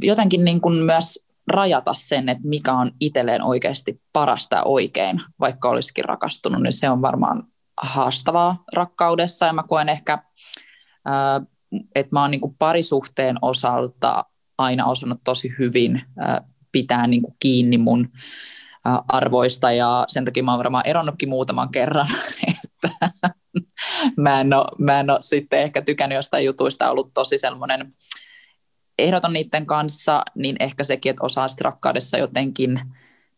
jotenkin 0.01 0.45
niin 0.45 0.61
kuin 0.61 0.75
myös 0.75 1.29
rajata 1.47 1.93
sen, 1.93 2.29
että 2.29 2.47
mikä 2.47 2.73
on 2.73 2.91
itselleen 2.99 3.41
oikeasti 3.41 4.01
parasta 4.13 4.63
oikein, 4.63 5.21
vaikka 5.39 5.69
olisikin 5.69 6.05
rakastunut, 6.05 6.61
niin 6.61 6.73
se 6.73 6.89
on 6.89 7.01
varmaan 7.01 7.43
haastavaa 7.81 8.63
rakkaudessa. 8.75 9.45
Ja 9.45 9.53
mä 9.53 9.63
koen 9.63 9.89
ehkä, 9.89 10.23
että 11.95 12.15
mä 12.15 12.21
oon 12.21 12.31
niin 12.31 12.41
kuin 12.41 12.55
parisuhteen 12.59 13.35
osalta 13.41 14.25
aina 14.57 14.85
osannut 14.85 15.19
tosi 15.23 15.53
hyvin 15.59 16.01
pitää 16.71 17.07
niin 17.07 17.21
kuin 17.21 17.35
kiinni 17.39 17.77
mun 17.77 18.09
arvoista. 19.07 19.71
Ja 19.71 20.03
sen 20.07 20.25
takia 20.25 20.43
mä 20.43 20.51
oon 20.51 20.59
varmaan 20.59 20.87
eronnutkin 20.87 21.29
muutaman 21.29 21.71
kerran, 21.71 22.07
että 22.65 23.11
mä 24.17 24.41
en, 24.41 24.53
ole, 24.53 24.65
mä 24.77 24.99
en 24.99 25.09
ole 25.09 25.21
sitten 25.21 25.61
ehkä 25.61 25.81
tykännyt 25.81 26.15
jostain 26.15 26.45
jutuista, 26.45 26.91
ollut 26.91 27.13
tosi 27.13 27.37
semmoinen 27.37 27.93
ehdoton 29.03 29.33
niiden 29.33 29.65
kanssa, 29.65 30.23
niin 30.35 30.55
ehkä 30.59 30.83
sekin, 30.83 31.09
että 31.09 31.25
osaa 31.25 31.47
sitten 31.47 31.65
rakkaudessa 31.65 32.17
jotenkin 32.17 32.81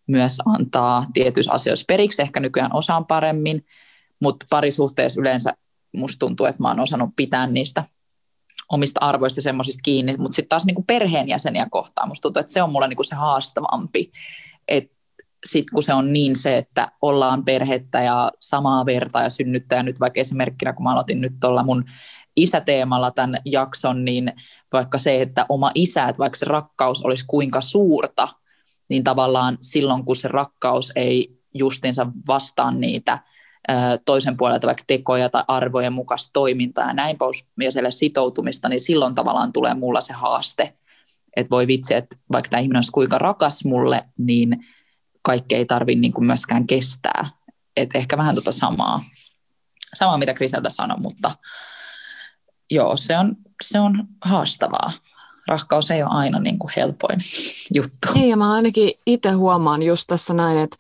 myös 0.07 0.37
antaa 0.45 1.05
tietyissä 1.13 1.51
asioissa 1.51 1.85
periksi, 1.87 2.21
ehkä 2.21 2.39
nykyään 2.39 2.75
osaan 2.75 3.05
paremmin, 3.05 3.65
mutta 4.21 4.45
parisuhteessa 4.49 5.21
yleensä 5.21 5.53
musta 5.97 6.19
tuntuu, 6.19 6.45
että 6.45 6.63
mä 6.63 6.67
oon 6.67 6.79
osannut 6.79 7.09
pitää 7.15 7.47
niistä 7.47 7.83
omista 8.69 8.99
arvoista 9.03 9.41
semmoisista 9.41 9.81
kiinni, 9.83 10.15
mutta 10.17 10.35
sitten 10.35 10.49
taas 10.49 10.65
niinku 10.65 10.83
perheenjäseniä 10.83 11.67
kohtaan. 11.71 12.07
Musta 12.07 12.21
tuntuu, 12.21 12.39
että 12.39 12.51
se 12.51 12.63
on 12.63 12.71
mulle 12.71 12.87
niinku 12.87 13.03
se 13.03 13.15
haastavampi, 13.15 14.11
että 14.67 14.95
sitten 15.45 15.73
kun 15.73 15.83
se 15.83 15.93
on 15.93 16.13
niin 16.13 16.35
se, 16.35 16.57
että 16.57 16.87
ollaan 17.01 17.45
perhettä 17.45 18.01
ja 18.01 18.31
samaa 18.39 18.85
verta 18.85 19.21
ja 19.21 19.29
synnyttäjä 19.29 19.83
nyt 19.83 19.99
vaikka 19.99 20.19
esimerkkinä, 20.19 20.73
kun 20.73 20.83
mä 20.83 20.91
aloitin 20.91 21.21
nyt 21.21 21.33
tuolla 21.41 21.63
mun 21.63 21.83
isäteemalla 22.35 23.11
tämän 23.11 23.37
jakson, 23.45 24.05
niin 24.05 24.33
vaikka 24.73 24.97
se, 24.97 25.21
että 25.21 25.45
oma 25.49 25.71
isä, 25.75 26.07
että 26.07 26.19
vaikka 26.19 26.37
se 26.37 26.45
rakkaus 26.45 27.05
olisi 27.05 27.25
kuinka 27.27 27.61
suurta, 27.61 28.27
niin 28.89 29.03
tavallaan 29.03 29.57
silloin, 29.61 30.05
kun 30.05 30.15
se 30.15 30.27
rakkaus 30.27 30.91
ei 30.95 31.41
justinsa 31.53 32.07
vastaa 32.27 32.71
niitä 32.71 33.19
toisen 34.05 34.37
puolelta 34.37 34.67
vaikka 34.67 34.83
tekoja 34.87 35.29
tai 35.29 35.43
arvojen 35.47 35.93
mukaista 35.93 36.29
toimintaa 36.33 36.87
ja 36.87 36.93
näin 36.93 37.17
pois 37.17 37.47
ja 37.59 37.71
siellä 37.71 37.91
sitoutumista, 37.91 38.69
niin 38.69 38.79
silloin 38.79 39.15
tavallaan 39.15 39.53
tulee 39.53 39.73
mulla 39.73 40.01
se 40.01 40.13
haaste, 40.13 40.77
että 41.35 41.49
voi 41.49 41.67
vitsi, 41.67 41.93
että 41.93 42.15
vaikka 42.31 42.49
tämä 42.49 42.61
ihminen 42.61 42.77
olisi 42.77 42.91
kuinka 42.91 43.17
rakas 43.17 43.65
mulle, 43.65 44.03
niin 44.17 44.65
kaikki 45.21 45.55
ei 45.55 45.65
tarvitse 45.65 45.99
niin 46.01 46.13
myöskään 46.19 46.67
kestää. 46.67 47.29
Et 47.77 47.89
ehkä 47.95 48.17
vähän 48.17 48.35
tota 48.35 48.51
samaa, 48.51 49.01
samaa, 49.95 50.17
mitä 50.17 50.33
Griselda 50.33 50.69
sanoi, 50.69 50.99
mutta 50.99 51.31
joo, 52.71 52.97
se 52.97 53.17
on, 53.17 53.35
se 53.63 53.79
on 53.79 54.07
haastavaa. 54.25 54.91
Rakkaus 55.47 55.91
ei 55.91 56.03
ole 56.03 56.11
aina 56.13 56.39
niin 56.39 56.59
kuin 56.59 56.71
helpoin 56.75 57.19
juttu. 57.75 58.07
Ei, 58.15 58.29
ja 58.29 58.37
mä 58.37 58.53
ainakin 58.53 58.91
itse 59.05 59.31
huomaan 59.31 59.83
just 59.83 60.03
tässä 60.07 60.33
näin, 60.33 60.57
että 60.57 60.77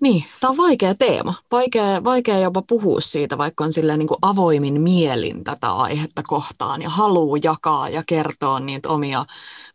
niin, 0.00 0.24
tämä 0.40 0.50
on 0.50 0.56
vaikea 0.56 0.94
teema. 0.94 1.34
Vaikea, 1.52 2.04
vaikea 2.04 2.38
jopa 2.38 2.62
puhua 2.62 3.00
siitä, 3.00 3.38
vaikka 3.38 3.64
on 3.64 3.72
silleen 3.72 3.98
niin 3.98 4.08
kuin 4.08 4.18
avoimin 4.22 4.80
mielin 4.80 5.44
tätä 5.44 5.72
aihetta 5.72 6.22
kohtaan 6.26 6.82
ja 6.82 6.90
haluaa 6.90 7.38
jakaa 7.42 7.88
ja 7.88 8.02
kertoa 8.06 8.60
niitä 8.60 8.88
omia 8.88 9.26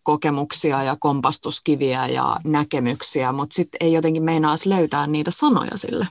kokemuksia 0.04 0.84
ja 0.84 0.98
kompastuskiviä 1.00 2.08
ja 2.08 2.38
näkemyksiä, 2.44 3.32
mutta 3.32 3.56
sitten 3.56 3.78
ei 3.80 3.94
jotenkin 3.94 4.24
meinaisi 4.24 4.70
löytää 4.70 5.08
niitä 5.08 5.32
sanoja 5.32 5.78
sille. 5.78 6.08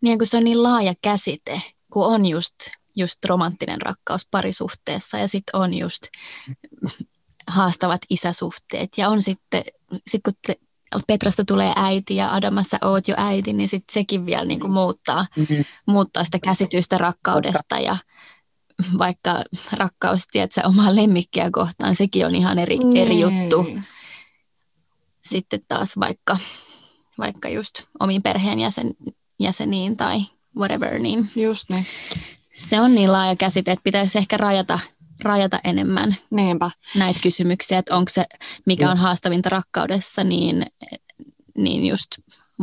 Niin, 0.00 0.18
kun 0.18 0.26
se 0.26 0.36
on 0.36 0.44
niin 0.44 0.62
laaja 0.62 0.94
käsite, 1.02 1.62
kun 1.92 2.06
on 2.06 2.26
just 2.26 2.54
just 2.96 3.24
romanttinen 3.24 3.82
rakkaus 3.82 4.28
parisuhteessa 4.30 5.18
ja 5.18 5.28
sitten 5.28 5.60
on 5.60 5.74
just 5.74 6.02
haastavat 7.46 8.00
isäsuhteet 8.10 8.98
ja 8.98 9.08
on 9.08 9.22
sitten, 9.22 9.62
sit 10.06 10.20
kun 10.24 10.32
te, 10.46 10.56
Petrasta 11.06 11.44
tulee 11.44 11.72
äiti 11.76 12.16
ja 12.16 12.32
Adamassa 12.32 12.78
oot 12.82 13.08
jo 13.08 13.14
äiti, 13.18 13.52
niin 13.52 13.68
sit 13.68 13.84
sekin 13.90 14.26
vielä 14.26 14.44
niin 14.44 14.60
kuin 14.60 14.72
muuttaa, 14.72 15.26
mm-hmm. 15.36 15.64
muuttaa 15.86 16.24
sitä 16.24 16.38
käsitystä 16.38 16.98
rakkaudesta 16.98 17.78
ja 17.78 17.96
vaikka 18.98 19.42
rakkaus, 19.72 20.26
tiedätkö, 20.32 20.60
omaa 20.64 20.94
lemmikkiä 20.94 21.50
kohtaan, 21.52 21.96
sekin 21.96 22.26
on 22.26 22.34
ihan 22.34 22.58
eri, 22.58 22.78
nee. 22.78 23.02
eri 23.02 23.20
juttu. 23.20 23.66
Sitten 25.24 25.60
taas 25.68 25.98
vaikka, 26.00 26.38
vaikka 27.18 27.48
just 27.48 27.82
omiin 28.00 28.22
jäseniin 29.38 29.96
tai 29.96 30.20
whatever, 30.56 30.98
niin 30.98 31.30
just 31.36 31.70
niin 31.70 31.86
se 32.54 32.80
on 32.80 32.94
niin 32.94 33.12
laaja 33.12 33.36
käsite, 33.36 33.72
että 33.72 33.84
pitäisi 33.84 34.18
ehkä 34.18 34.36
rajata, 34.36 34.78
rajata 35.22 35.60
enemmän 35.64 36.16
Niinpä. 36.30 36.70
näitä 36.94 37.20
kysymyksiä, 37.22 37.78
että 37.78 37.96
onko 37.96 38.08
se, 38.08 38.26
mikä 38.66 38.90
on 38.90 38.96
haastavinta 38.98 39.48
rakkaudessa, 39.48 40.24
niin, 40.24 40.66
niin 41.58 41.86
just 41.86 42.10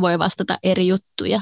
voi 0.00 0.18
vastata 0.18 0.58
eri 0.62 0.86
juttuja, 0.86 1.40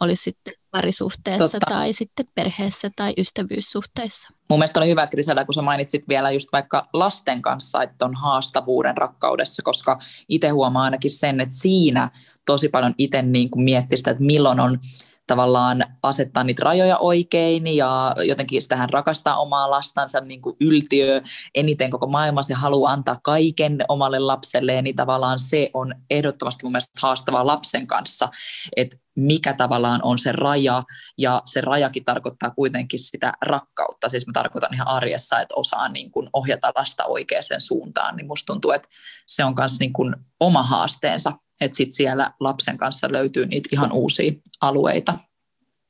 olisi 0.00 0.22
sitten 0.22 0.54
parisuhteessa 0.70 1.60
Totta. 1.60 1.66
tai 1.74 1.92
sitten 1.92 2.26
perheessä 2.34 2.90
tai 2.96 3.14
ystävyyssuhteissa. 3.18 4.28
Mun 4.48 4.58
mielestä 4.58 4.80
oli 4.80 4.88
hyvä, 4.88 5.06
Grisellä, 5.06 5.44
kun 5.44 5.54
sä 5.54 5.62
mainitsit 5.62 6.08
vielä 6.08 6.30
just 6.30 6.48
vaikka 6.52 6.88
lasten 6.92 7.42
kanssa, 7.42 7.82
että 7.82 8.04
on 8.04 8.14
haastavuuden 8.14 8.96
rakkaudessa, 8.96 9.62
koska 9.62 9.98
itse 10.28 10.48
huomaa 10.48 10.84
ainakin 10.84 11.10
sen, 11.10 11.40
että 11.40 11.54
siinä 11.54 12.10
tosi 12.46 12.68
paljon 12.68 12.94
itse 12.98 13.22
niin 13.22 13.48
miettii 13.56 13.98
sitä, 13.98 14.10
että 14.10 14.24
milloin 14.24 14.60
on 14.60 14.78
tavallaan 15.26 15.82
asettaa 16.02 16.44
niitä 16.44 16.64
rajoja 16.64 16.98
oikein 16.98 17.66
ja 17.66 18.14
jotenkin 18.24 18.62
sitä 18.62 18.76
hän 18.76 18.90
rakastaa 18.90 19.36
omaa 19.36 19.70
lastansa 19.70 20.20
niin 20.20 20.42
kuin 20.42 20.56
yltiö 20.60 21.22
eniten 21.54 21.90
koko 21.90 22.06
maailmassa 22.06 22.52
ja 22.52 22.58
haluaa 22.58 22.92
antaa 22.92 23.20
kaiken 23.22 23.78
omalle 23.88 24.18
lapselle, 24.18 24.82
niin 24.82 24.96
tavallaan 24.96 25.38
se 25.38 25.70
on 25.74 25.94
ehdottomasti 26.10 26.64
mun 26.64 26.72
mielestä 26.72 27.00
haastavaa 27.02 27.46
lapsen 27.46 27.86
kanssa, 27.86 28.28
että 28.76 28.96
mikä 29.16 29.52
tavallaan 29.52 30.00
on 30.02 30.18
se 30.18 30.32
raja, 30.32 30.82
ja 31.18 31.42
se 31.44 31.60
rajakin 31.60 32.04
tarkoittaa 32.04 32.50
kuitenkin 32.50 32.98
sitä 32.98 33.32
rakkautta, 33.42 34.08
siis 34.08 34.26
mä 34.26 34.32
tarkoitan 34.32 34.74
ihan 34.74 34.88
arjessa, 34.88 35.40
että 35.40 35.54
osaa 35.56 35.88
niin 35.88 36.10
kuin 36.10 36.26
ohjata 36.32 36.72
lasta 36.76 37.04
oikeaan 37.04 37.44
suuntaan, 37.58 38.16
niin 38.16 38.26
musta 38.26 38.52
tuntuu, 38.52 38.70
että 38.70 38.88
se 39.26 39.44
on 39.44 39.54
myös 39.58 39.80
niin 39.80 39.92
kuin 39.92 40.14
oma 40.40 40.62
haasteensa 40.62 41.32
että 41.62 41.76
sitten 41.76 41.96
siellä 41.96 42.30
lapsen 42.40 42.78
kanssa 42.78 43.12
löytyy 43.12 43.46
niitä 43.46 43.68
ihan 43.72 43.92
uusia 43.92 44.32
alueita. 44.60 45.18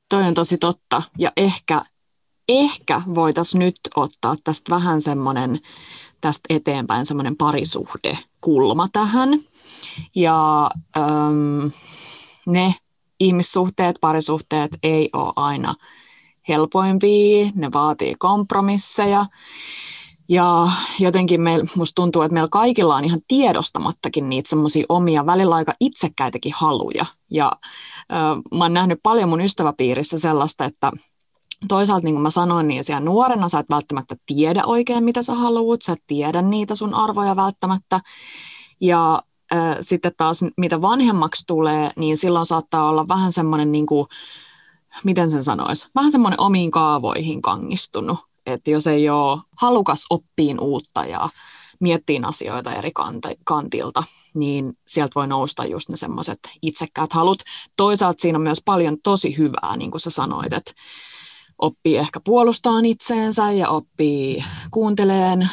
Toi 0.08 0.22
on 0.22 0.34
tosi 0.34 0.58
totta 0.58 1.02
ja 1.18 1.32
ehkä, 1.36 1.84
ehkä 2.48 3.02
voitaisiin 3.14 3.58
nyt 3.58 3.76
ottaa 3.96 4.36
tästä 4.44 4.74
vähän 4.74 5.00
semmoinen 5.00 5.60
tästä 6.20 6.40
eteenpäin 6.50 7.06
semmoinen 7.06 7.36
parisuhdekulma 7.36 8.88
tähän. 8.92 9.40
Ja 10.14 10.70
äm, 10.96 11.70
ne 12.46 12.74
ihmissuhteet, 13.20 13.96
parisuhteet 14.00 14.78
ei 14.82 15.10
ole 15.12 15.32
aina 15.36 15.74
helpoimpia, 16.48 17.50
ne 17.54 17.72
vaatii 17.72 18.14
kompromisseja. 18.18 19.26
Ja 20.28 20.68
jotenkin 20.98 21.40
meil, 21.40 21.66
musta 21.76 22.02
tuntuu, 22.02 22.22
että 22.22 22.32
meillä 22.32 22.48
kaikilla 22.50 22.96
on 22.96 23.04
ihan 23.04 23.20
tiedostamattakin 23.28 24.28
niitä 24.28 24.48
semmoisia 24.48 24.86
omia, 24.88 25.26
välillä 25.26 25.54
aika 25.54 25.74
itsekkäitäkin 25.80 26.52
haluja. 26.56 27.06
Ja 27.30 27.52
äh, 28.12 28.58
mä 28.58 28.64
oon 28.64 28.74
nähnyt 28.74 28.98
paljon 29.02 29.28
mun 29.28 29.40
ystäväpiirissä 29.40 30.18
sellaista, 30.18 30.64
että 30.64 30.92
toisaalta 31.68 32.04
niin 32.04 32.14
kuin 32.14 32.22
mä 32.22 32.30
sanoin, 32.30 32.68
niin 32.68 32.84
siellä 32.84 33.04
nuorena 33.04 33.48
sä 33.48 33.58
et 33.58 33.70
välttämättä 33.70 34.16
tiedä 34.26 34.64
oikein, 34.64 35.04
mitä 35.04 35.22
sä 35.22 35.34
haluat, 35.34 35.82
sä 35.82 35.92
et 35.92 36.02
tiedä 36.06 36.42
niitä 36.42 36.74
sun 36.74 36.94
arvoja 36.94 37.36
välttämättä. 37.36 38.00
Ja 38.80 39.22
äh, 39.54 39.76
sitten 39.80 40.12
taas, 40.16 40.44
mitä 40.56 40.80
vanhemmaksi 40.80 41.44
tulee, 41.46 41.90
niin 41.96 42.16
silloin 42.16 42.46
saattaa 42.46 42.88
olla 42.88 43.08
vähän 43.08 43.32
semmoinen, 43.32 43.72
niin 43.72 43.86
kuin, 43.86 44.06
miten 45.04 45.30
sen 45.30 45.44
sanoisi, 45.44 45.88
vähän 45.94 46.12
semmoinen 46.12 46.40
omiin 46.40 46.70
kaavoihin 46.70 47.42
kangistunut 47.42 48.18
että 48.46 48.70
jos 48.70 48.86
ei 48.86 49.10
ole 49.10 49.40
halukas 49.60 50.06
oppiin 50.10 50.60
uutta 50.60 51.04
ja 51.04 51.28
miettiin 51.80 52.24
asioita 52.24 52.74
eri 52.74 52.92
kantilta, 53.44 54.02
niin 54.34 54.78
sieltä 54.86 55.12
voi 55.14 55.26
nousta 55.26 55.64
just 55.64 55.88
ne 55.88 55.96
semmoiset 55.96 56.38
itsekkäät 56.62 57.12
halut. 57.12 57.42
Toisaalta 57.76 58.22
siinä 58.22 58.38
on 58.38 58.42
myös 58.42 58.62
paljon 58.64 58.96
tosi 59.04 59.38
hyvää, 59.38 59.76
niin 59.76 59.90
kuin 59.90 60.00
sä 60.00 60.10
sanoit, 60.10 60.52
että 60.52 60.72
oppii 61.58 61.96
ehkä 61.96 62.20
puolustaan 62.24 62.84
itseensä 62.84 63.52
ja 63.52 63.68
oppii 63.68 64.44
kuunteleen 64.70 65.50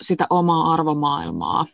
sitä 0.00 0.26
omaa 0.30 0.72
arvomaailmaa 0.72 1.66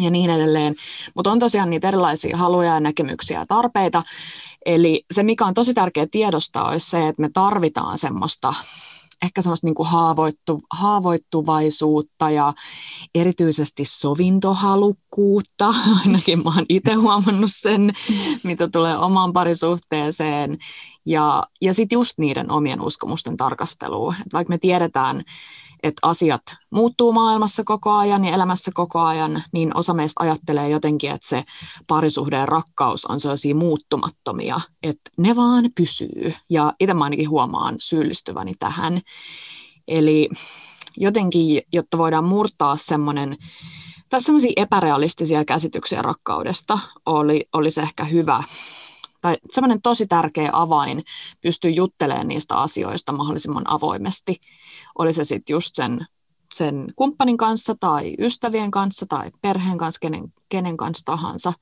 ja 0.00 0.10
niin 0.10 0.30
edelleen. 0.30 0.74
Mutta 1.14 1.32
on 1.32 1.38
tosiaan 1.38 1.70
niitä 1.70 1.88
erilaisia 1.88 2.36
haluja 2.36 2.74
ja 2.74 2.80
näkemyksiä 2.80 3.38
ja 3.38 3.46
tarpeita. 3.46 4.02
Eli 4.66 5.04
se, 5.10 5.22
mikä 5.22 5.44
on 5.44 5.54
tosi 5.54 5.74
tärkeää 5.74 6.06
tiedostaa, 6.10 6.68
olisi 6.68 6.90
se, 6.90 7.08
että 7.08 7.22
me 7.22 7.28
tarvitaan 7.34 7.98
semmoista 7.98 8.54
ehkä 9.22 9.42
semmoista 9.42 9.66
niin 9.66 9.74
kuin 9.74 9.88
haavoittu, 9.88 10.60
haavoittuvaisuutta 10.72 12.30
ja 12.30 12.52
erityisesti 13.14 13.84
sovintohalukkuutta. 13.84 15.66
Ainakin 16.04 16.44
mä 16.44 16.50
oon 16.56 16.66
itse 16.68 16.94
huomannut 16.94 17.50
sen, 17.52 17.92
mitä 18.42 18.68
tulee 18.68 18.98
omaan 18.98 19.32
parisuhteeseen. 19.32 20.58
Ja, 21.06 21.44
ja 21.60 21.74
sitten 21.74 21.96
just 21.96 22.18
niiden 22.18 22.50
omien 22.50 22.80
uskomusten 22.80 23.36
tarkasteluun. 23.36 24.14
Vaikka 24.32 24.52
me 24.52 24.58
tiedetään, 24.58 25.24
että 25.82 26.08
asiat 26.08 26.42
muuttuu 26.70 27.12
maailmassa 27.12 27.64
koko 27.64 27.90
ajan 27.90 28.24
ja 28.24 28.34
elämässä 28.34 28.70
koko 28.74 29.00
ajan, 29.00 29.42
niin 29.52 29.76
osa 29.76 29.94
meistä 29.94 30.22
ajattelee 30.22 30.68
jotenkin, 30.68 31.10
että 31.10 31.28
se 31.28 31.44
parisuhde 31.86 32.36
ja 32.36 32.46
rakkaus 32.46 33.06
on 33.06 33.20
sellaisia 33.20 33.54
muuttumattomia, 33.54 34.60
että 34.82 35.10
ne 35.16 35.36
vaan 35.36 35.64
pysyy. 35.76 36.34
Ja 36.50 36.72
itse 36.80 36.94
mä 36.94 37.04
ainakin 37.04 37.30
huomaan 37.30 37.76
syyllistyväni 37.78 38.54
tähän. 38.58 39.00
Eli 39.88 40.28
jotenkin, 40.96 41.62
jotta 41.72 41.98
voidaan 41.98 42.24
murtaa 42.24 42.76
semmoinen, 42.76 43.36
tässä 44.08 44.26
semmoisia 44.26 44.52
epärealistisia 44.56 45.44
käsityksiä 45.44 46.02
rakkaudesta, 46.02 46.78
oli, 47.06 47.44
olisi 47.52 47.80
ehkä 47.80 48.04
hyvä 48.04 48.42
tai 49.20 49.36
semmoinen 49.50 49.82
tosi 49.82 50.06
tärkeä 50.06 50.50
avain 50.52 51.04
pystyy 51.40 51.70
juttelemaan 51.70 52.28
niistä 52.28 52.56
asioista 52.56 53.12
mahdollisimman 53.12 53.70
avoimesti. 53.70 54.36
Oli 54.98 55.12
se 55.12 55.24
sitten 55.24 55.54
just 55.54 55.70
sen, 55.74 56.06
sen 56.54 56.92
kumppanin 56.96 57.36
kanssa 57.36 57.74
tai 57.80 58.14
ystävien 58.18 58.70
kanssa 58.70 59.06
tai 59.06 59.30
perheen 59.42 59.78
kanssa, 59.78 60.00
kenen, 60.00 60.32
kenen 60.48 60.76
kanssa 60.76 61.04
tahansa. 61.04 61.52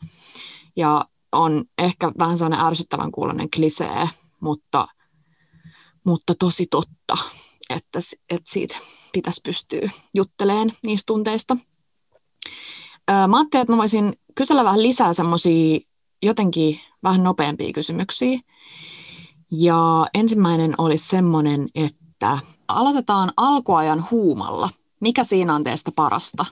Ja 0.77 1.05
on 1.33 1.65
ehkä 1.79 2.13
vähän 2.19 2.39
sellainen 2.39 2.67
ärsyttävän 2.67 3.13
kuulonen 3.13 3.51
klisee, 3.51 4.09
mutta, 4.41 4.89
mutta 6.05 6.35
tosi 6.39 6.67
totta, 6.71 7.17
että, 7.71 7.99
että 8.31 8.53
siitä 8.53 8.77
pitäisi 9.13 9.41
pystyä 9.45 9.91
juttelemaan 10.15 10.73
niistä 10.83 11.07
tunteista. 11.07 11.57
Mä 13.29 13.37
ajattelin, 13.37 13.63
että 13.63 13.73
mä 13.73 13.77
voisin 13.77 14.17
kysellä 14.35 14.65
vähän 14.65 14.83
lisää 14.83 15.13
semmoisia 15.13 15.81
jotenkin 16.23 16.81
vähän 17.03 17.23
nopeampia 17.23 17.73
kysymyksiä. 17.73 18.39
Ja 19.51 20.07
ensimmäinen 20.15 20.75
olisi 20.79 21.09
semmoinen, 21.09 21.69
että 21.75 22.39
aloitetaan 22.69 23.33
alkuajan 23.37 24.07
huumalla. 24.11 24.71
Mikä 25.01 25.25
siinä 25.25 25.55
on 25.55 25.65
teistä 25.65 25.93
parasta? 25.97 26.45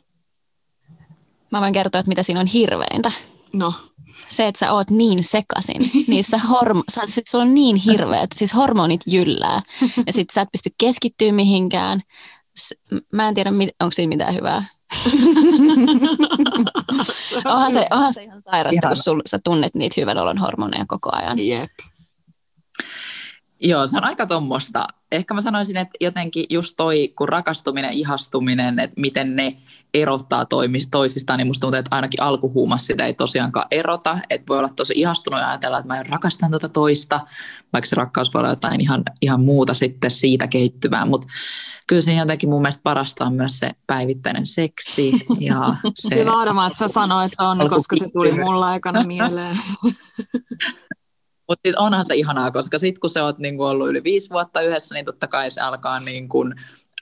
Mä 1.50 1.60
voin 1.60 1.72
kertoa, 1.72 1.98
että 1.98 2.08
mitä 2.08 2.22
siinä 2.22 2.40
on 2.40 2.46
hirveintä. 2.46 3.12
No. 3.52 3.72
Se, 4.28 4.46
että 4.46 4.58
sä 4.58 4.72
oot 4.72 4.90
niin 4.90 5.24
sekasin. 5.24 5.90
Niissä 6.06 6.36
horm- 6.36 6.84
sä, 6.90 7.00
sit 7.06 7.26
sulla 7.26 7.44
on 7.44 7.54
niin 7.54 7.76
hirveät, 7.76 8.30
siis 8.34 8.54
hormonit 8.54 9.00
jyllää. 9.06 9.62
Ja 10.06 10.12
sit 10.12 10.30
sä 10.30 10.40
et 10.40 10.48
pysty 10.52 10.70
keskittyä 10.78 11.32
mihinkään. 11.32 12.00
Mä 13.12 13.28
en 13.28 13.34
tiedä, 13.34 13.50
onko 13.80 13.92
siinä 13.92 14.08
mitään 14.08 14.34
hyvää. 14.34 14.64
onhan, 17.44 17.72
se, 17.72 17.86
onhan 17.90 18.12
se 18.12 18.22
ihan 18.22 18.42
sairasta, 18.42 18.78
Ihana. 18.80 18.88
kun 18.88 19.02
sul, 19.02 19.22
sä 19.26 19.38
tunnet 19.44 19.74
niitä 19.74 19.94
hyvän 20.00 20.18
olon 20.18 20.38
hormoneja 20.38 20.84
koko 20.88 21.10
ajan. 21.12 21.38
Jep. 21.38 21.70
Joo, 23.60 23.86
se 23.86 23.96
on 23.96 24.04
aika 24.04 24.26
tuommoista. 24.26 24.86
Ehkä 25.12 25.34
mä 25.34 25.40
sanoisin, 25.40 25.76
että 25.76 25.96
jotenkin 26.00 26.44
just 26.50 26.74
toi, 26.76 27.08
kun 27.08 27.28
rakastuminen, 27.28 27.92
ihastuminen, 27.92 28.78
että 28.78 29.00
miten 29.00 29.36
ne 29.36 29.56
erottaa 29.94 30.46
toisistaan, 30.90 31.38
niin 31.38 31.46
musta 31.46 31.60
tuntuu, 31.60 31.78
että 31.78 31.96
ainakin 31.96 32.22
alkuhuumassa 32.22 32.86
sitä 32.86 33.06
ei 33.06 33.14
tosiaankaan 33.14 33.66
erota. 33.70 34.18
Että 34.30 34.44
voi 34.48 34.58
olla 34.58 34.68
tosi 34.76 34.92
ihastunut 34.96 35.40
ja 35.40 35.48
ajatella, 35.48 35.78
että 35.78 35.94
mä 35.94 36.02
rakastan 36.02 36.50
tätä 36.50 36.68
toista, 36.68 37.20
vaikka 37.72 37.88
se 37.88 37.96
rakkaus 37.96 38.34
voi 38.34 38.40
olla 38.40 38.48
jotain 38.48 38.80
ihan, 38.80 39.02
ihan 39.22 39.40
muuta 39.40 39.74
sitten 39.74 40.10
siitä 40.10 40.46
kehittyvää. 40.46 41.06
Mutta 41.06 41.28
kyllä 41.86 42.02
siinä 42.02 42.22
jotenkin 42.22 42.50
mun 42.50 42.62
mielestä 42.62 42.82
parasta 42.82 43.24
on 43.24 43.34
myös 43.34 43.58
se 43.58 43.70
päivittäinen 43.86 44.46
seksi. 44.46 45.12
Ja 45.40 45.74
se 45.94 46.16
Hyvä 46.16 46.40
Adama, 46.40 46.66
että 46.66 46.78
sä 46.78 46.92
sanoit 46.92 47.32
on, 47.38 47.58
koska 47.70 47.96
se 47.96 48.08
tuli 48.12 48.32
mulla 48.32 48.66
aikana 48.66 49.02
mieleen. 49.02 49.58
Mutta 51.48 51.60
siis 51.64 51.76
onhan 51.76 52.04
se 52.04 52.14
ihanaa, 52.14 52.50
koska 52.50 52.78
sitten 52.78 53.00
kun 53.00 53.10
se 53.10 53.22
oot 53.22 53.38
niin 53.38 53.60
ollut 53.60 53.88
yli 53.88 54.04
viisi 54.04 54.30
vuotta 54.30 54.60
yhdessä, 54.60 54.94
niin 54.94 55.04
totta 55.04 55.26
kai 55.26 55.50
se 55.50 55.60
alkaa 55.60 56.00
niin 56.00 56.28
kuin 56.28 56.54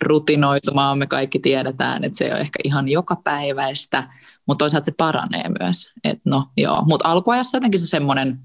rutinoitumaan. 0.03 0.99
Me 0.99 1.07
kaikki 1.07 1.39
tiedetään, 1.39 2.05
että 2.05 2.19
se 2.19 2.25
ei 2.25 2.33
ole 2.33 2.41
ehkä 2.41 2.59
ihan 2.65 2.89
joka 2.89 3.17
päiväistä, 3.25 4.11
mutta 4.47 4.63
toisaalta 4.63 4.85
se 4.85 4.93
paranee 4.97 5.45
myös. 5.61 5.93
Et 6.05 6.19
no 6.25 6.45
joo, 6.57 6.83
mutta 6.83 7.09
alkuajassa 7.09 7.57
jotenkin 7.57 7.81
se 7.81 7.87
semmoinen, 7.87 8.39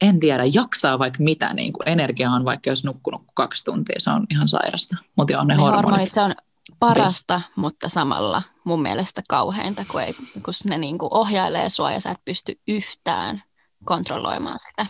en 0.00 0.20
tiedä, 0.20 0.42
jaksaa 0.52 0.98
vaikka 0.98 1.22
mitä, 1.22 1.54
niin 1.54 1.72
kuin 1.72 1.88
energia 1.88 2.30
on 2.30 2.44
vaikka 2.44 2.70
jos 2.70 2.84
nukkunut 2.84 3.22
kaksi 3.34 3.64
tuntia, 3.64 3.96
se 3.98 4.10
on 4.10 4.26
ihan 4.30 4.48
sairasta. 4.48 4.96
Mutta 5.16 5.32
joo, 5.32 5.44
ne, 5.44 5.54
ne 5.54 5.60
hormonit. 5.60 5.90
hormonit 5.90 6.08
se 6.08 6.20
on 6.20 6.32
parasta, 6.78 7.40
mutta 7.56 7.88
samalla 7.88 8.42
mun 8.64 8.82
mielestä 8.82 9.22
kauheinta, 9.28 9.84
kun, 9.90 10.02
ei, 10.02 10.14
kun 10.14 10.54
ne 10.64 10.78
niin 10.78 10.98
kuin 10.98 11.14
ohjailee 11.14 11.68
sua 11.68 11.92
ja 11.92 12.00
sä 12.00 12.10
et 12.10 12.24
pysty 12.24 12.60
yhtään 12.68 13.42
kontrolloimaan 13.84 14.58
sitä. 14.58 14.86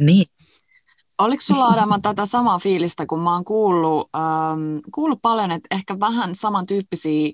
Niin. 0.00 0.26
Oliko 1.18 1.40
sulla 1.40 1.66
Adama 1.66 1.98
tätä 1.98 2.26
samaa 2.26 2.58
fiilistä, 2.58 3.06
kun 3.06 3.20
mä 3.20 3.32
oon 3.32 3.44
kuullut, 3.44 4.10
ähm, 4.16 4.78
kuullut 4.94 5.18
paljon, 5.22 5.50
että 5.50 5.68
ehkä 5.70 6.00
vähän 6.00 6.34
samantyyppisiä 6.34 7.30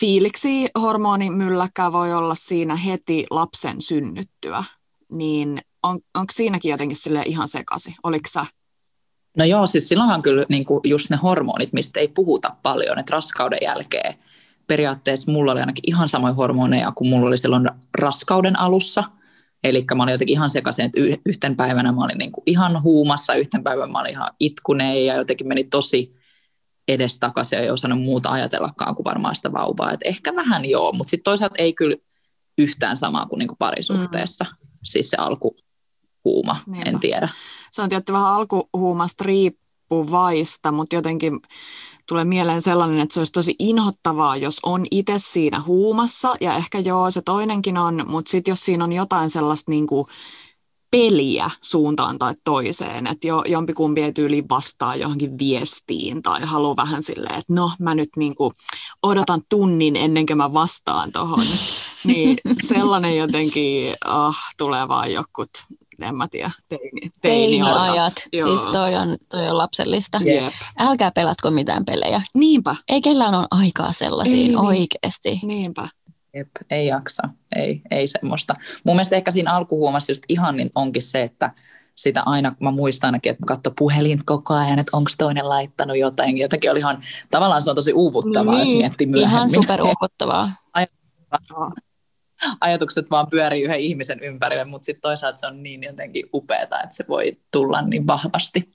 fiiliksi 0.00 0.68
hormonimylläkkä 0.80 1.92
voi 1.92 2.12
olla 2.12 2.34
siinä 2.34 2.76
heti 2.76 3.26
lapsen 3.30 3.82
synnyttyä, 3.82 4.64
niin 5.12 5.62
on, 5.82 6.00
onko 6.14 6.32
siinäkin 6.32 6.70
jotenkin 6.70 6.96
sille 6.96 7.22
ihan 7.26 7.48
sekasi? 7.48 7.94
Oliko 8.02 8.28
sä? 8.28 8.46
No 9.36 9.44
joo, 9.44 9.66
siis 9.66 9.88
silloinhan 9.88 10.22
kyllä 10.22 10.44
niin 10.48 10.64
kuin 10.64 10.80
just 10.84 11.10
ne 11.10 11.16
hormonit, 11.16 11.72
mistä 11.72 12.00
ei 12.00 12.08
puhuta 12.08 12.56
paljon, 12.62 12.98
että 12.98 13.12
raskauden 13.12 13.58
jälkeen 13.62 14.14
periaatteessa 14.66 15.32
mulla 15.32 15.52
oli 15.52 15.60
ainakin 15.60 15.84
ihan 15.86 16.08
samoja 16.08 16.34
hormoneja 16.34 16.92
kuin 16.92 17.08
mulla 17.10 17.26
oli 17.26 17.38
silloin 17.38 17.68
raskauden 18.00 18.58
alussa. 18.58 19.04
Eli 19.64 19.84
mä 19.94 20.02
olin 20.02 20.12
jotenkin 20.12 20.36
ihan 20.36 20.50
sekaisin, 20.50 20.84
että 20.84 21.00
yhten 21.26 21.56
päivänä 21.56 21.92
mä 21.92 22.04
olin 22.04 22.18
niin 22.18 22.32
kuin 22.32 22.42
ihan 22.46 22.82
huumassa, 22.82 23.34
yhten 23.34 23.64
päivänä 23.64 23.92
mä 23.92 24.00
olin 24.00 24.10
ihan 24.10 24.30
itkuneen 24.40 25.06
ja 25.06 25.16
jotenkin 25.16 25.48
meni 25.48 25.64
tosi 25.64 26.14
edestakaisin 26.88 27.56
ja 27.56 27.62
ei 27.62 27.70
osannut 27.70 28.02
muuta 28.02 28.30
ajatellakaan 28.30 28.94
kuin 28.94 29.04
varmaan 29.04 29.34
sitä 29.34 29.52
vauvaa. 29.52 29.92
Et 29.92 30.00
ehkä 30.04 30.36
vähän 30.36 30.64
joo, 30.64 30.92
mutta 30.92 31.10
sitten 31.10 31.24
toisaalta 31.24 31.54
ei 31.58 31.72
kyllä 31.72 31.96
yhtään 32.58 32.96
samaa 32.96 33.26
kuin, 33.26 33.38
niin 33.38 33.48
kuin 33.48 33.58
parisuhteessa. 33.58 34.44
Mm. 34.44 34.68
Siis 34.84 35.10
se 35.10 35.16
alkuhuuma, 35.16 36.56
Niinpä. 36.66 36.90
en 36.90 37.00
tiedä. 37.00 37.28
Se 37.72 37.82
on 37.82 37.88
tietty 37.88 38.12
vähän 38.12 38.28
alkuhuumasta 38.28 39.24
riippuvaista, 39.24 40.72
mutta 40.72 40.96
jotenkin 40.96 41.40
tulee 42.10 42.24
mieleen 42.24 42.62
sellainen, 42.62 43.00
että 43.00 43.14
se 43.14 43.20
olisi 43.20 43.32
tosi 43.32 43.54
inhottavaa, 43.58 44.36
jos 44.36 44.60
on 44.62 44.86
itse 44.90 45.14
siinä 45.16 45.60
huumassa, 45.60 46.34
ja 46.40 46.54
ehkä 46.54 46.78
joo, 46.78 47.10
se 47.10 47.22
toinenkin 47.22 47.78
on, 47.78 48.04
mutta 48.06 48.30
sitten 48.30 48.52
jos 48.52 48.64
siinä 48.64 48.84
on 48.84 48.92
jotain 48.92 49.30
sellaista 49.30 49.70
niin 49.70 49.86
kuin 49.86 50.06
peliä 50.90 51.50
suuntaan 51.62 52.18
tai 52.18 52.34
toiseen, 52.44 53.06
että 53.06 53.26
jo, 53.26 53.42
jompikumpi 53.46 54.02
ei 54.02 54.12
tyyli 54.12 54.44
vastaa 54.48 54.96
johonkin 54.96 55.38
viestiin 55.38 56.22
tai 56.22 56.40
haluaa 56.44 56.76
vähän 56.76 57.02
silleen, 57.02 57.34
että 57.34 57.54
no 57.54 57.70
mä 57.78 57.94
nyt 57.94 58.08
niin 58.16 58.34
kuin 58.34 58.54
odotan 59.02 59.40
tunnin 59.48 59.96
ennen 59.96 60.26
kuin 60.26 60.36
mä 60.36 60.52
vastaan 60.52 61.12
tuohon, 61.12 61.44
niin 62.04 62.36
sellainen 62.62 63.16
jotenkin 63.16 63.94
ah, 64.04 64.38
tulee 64.58 64.88
vaan 64.88 65.12
jokut 65.12 65.50
en 66.08 66.14
mä 66.14 66.28
tiedä, 66.28 66.50
teini, 66.68 67.10
teini-ajat. 67.20 68.12
Siis 68.42 68.66
toi 68.72 68.94
on, 68.94 69.16
toi 69.28 69.48
on 69.48 69.58
lapsellista. 69.58 70.20
Jep. 70.24 70.52
Älkää 70.78 71.10
pelatko 71.10 71.50
mitään 71.50 71.84
pelejä. 71.84 72.22
Niinpä. 72.34 72.76
Ei 72.88 73.00
kellään 73.00 73.34
ole 73.34 73.46
aikaa 73.50 73.92
sellaisiin 73.92 74.38
ei, 74.38 74.46
niin. 74.46 74.58
oikeasti. 74.58 75.40
Niinpä. 75.42 75.88
Jep, 76.34 76.48
ei 76.70 76.86
jaksa, 76.86 77.28
ei, 77.56 77.82
ei 77.90 78.06
semmoista. 78.06 78.54
Mun 78.84 78.96
mielestä 78.96 79.16
ehkä 79.16 79.30
siinä 79.30 79.54
alkuhuomassa 79.54 80.10
just 80.12 80.22
ihan 80.28 80.56
niin 80.56 80.70
onkin 80.74 81.02
se, 81.02 81.22
että 81.22 81.50
sitä 81.94 82.22
aina, 82.26 82.54
mä 82.60 82.70
muistan 82.70 83.08
ainakin, 83.08 83.30
että 83.30 83.42
mä 83.42 83.46
katsoin 83.46 83.76
puhelin 83.78 84.24
koko 84.24 84.54
ajan, 84.54 84.78
että 84.78 84.96
onko 84.96 85.10
toinen 85.18 85.48
laittanut 85.48 85.98
jotain. 85.98 86.38
Jotenkin 86.38 86.70
oli 86.70 86.78
ihan, 86.78 87.02
tavallaan 87.30 87.62
se 87.62 87.70
on 87.70 87.76
tosi 87.76 87.92
uuvuttavaa, 87.92 88.54
niin. 88.54 88.68
jos 88.68 88.78
miettii 88.78 89.06
myöhemmin. 89.06 89.36
Ihan 89.36 89.50
super 89.50 89.82
uuvuttavaa. 89.82 90.52
Ajatukset 92.60 93.10
vaan 93.10 93.30
pyörii 93.30 93.62
yhden 93.62 93.80
ihmisen 93.80 94.20
ympärille, 94.20 94.64
mutta 94.64 94.86
sitten 94.86 95.02
toisaalta 95.02 95.38
se 95.38 95.46
on 95.46 95.62
niin 95.62 95.82
jotenkin 95.82 96.26
upeaa, 96.34 96.62
että 96.62 96.86
se 96.90 97.04
voi 97.08 97.38
tulla 97.52 97.82
niin 97.82 98.06
vahvasti. 98.06 98.68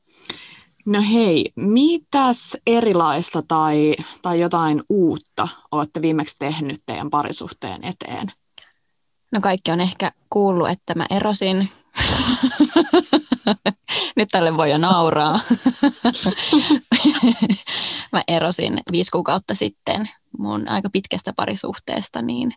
No 0.85 1.01
hei, 1.13 1.51
mitäs 1.55 2.57
erilaista 2.67 3.43
tai, 3.47 3.95
tai 4.21 4.39
jotain 4.39 4.83
uutta 4.89 5.47
olette 5.71 6.01
viimeksi 6.01 6.35
tehnyt 6.39 6.79
teidän 6.85 7.09
parisuhteen 7.09 7.83
eteen? 7.83 8.27
No 9.31 9.41
kaikki 9.41 9.71
on 9.71 9.81
ehkä 9.81 10.11
kuullut, 10.29 10.69
että 10.69 10.95
mä 10.95 11.05
erosin. 11.09 11.69
Nyt 14.15 14.29
tälle 14.31 14.57
voi 14.57 14.71
jo 14.71 14.77
nauraa. 14.77 15.31
mä 18.11 18.23
erosin 18.27 18.79
viisi 18.91 19.11
kuukautta 19.11 19.55
sitten 19.55 20.09
mun 20.37 20.67
aika 20.67 20.89
pitkästä 20.89 21.33
parisuhteesta, 21.35 22.21
niin 22.21 22.53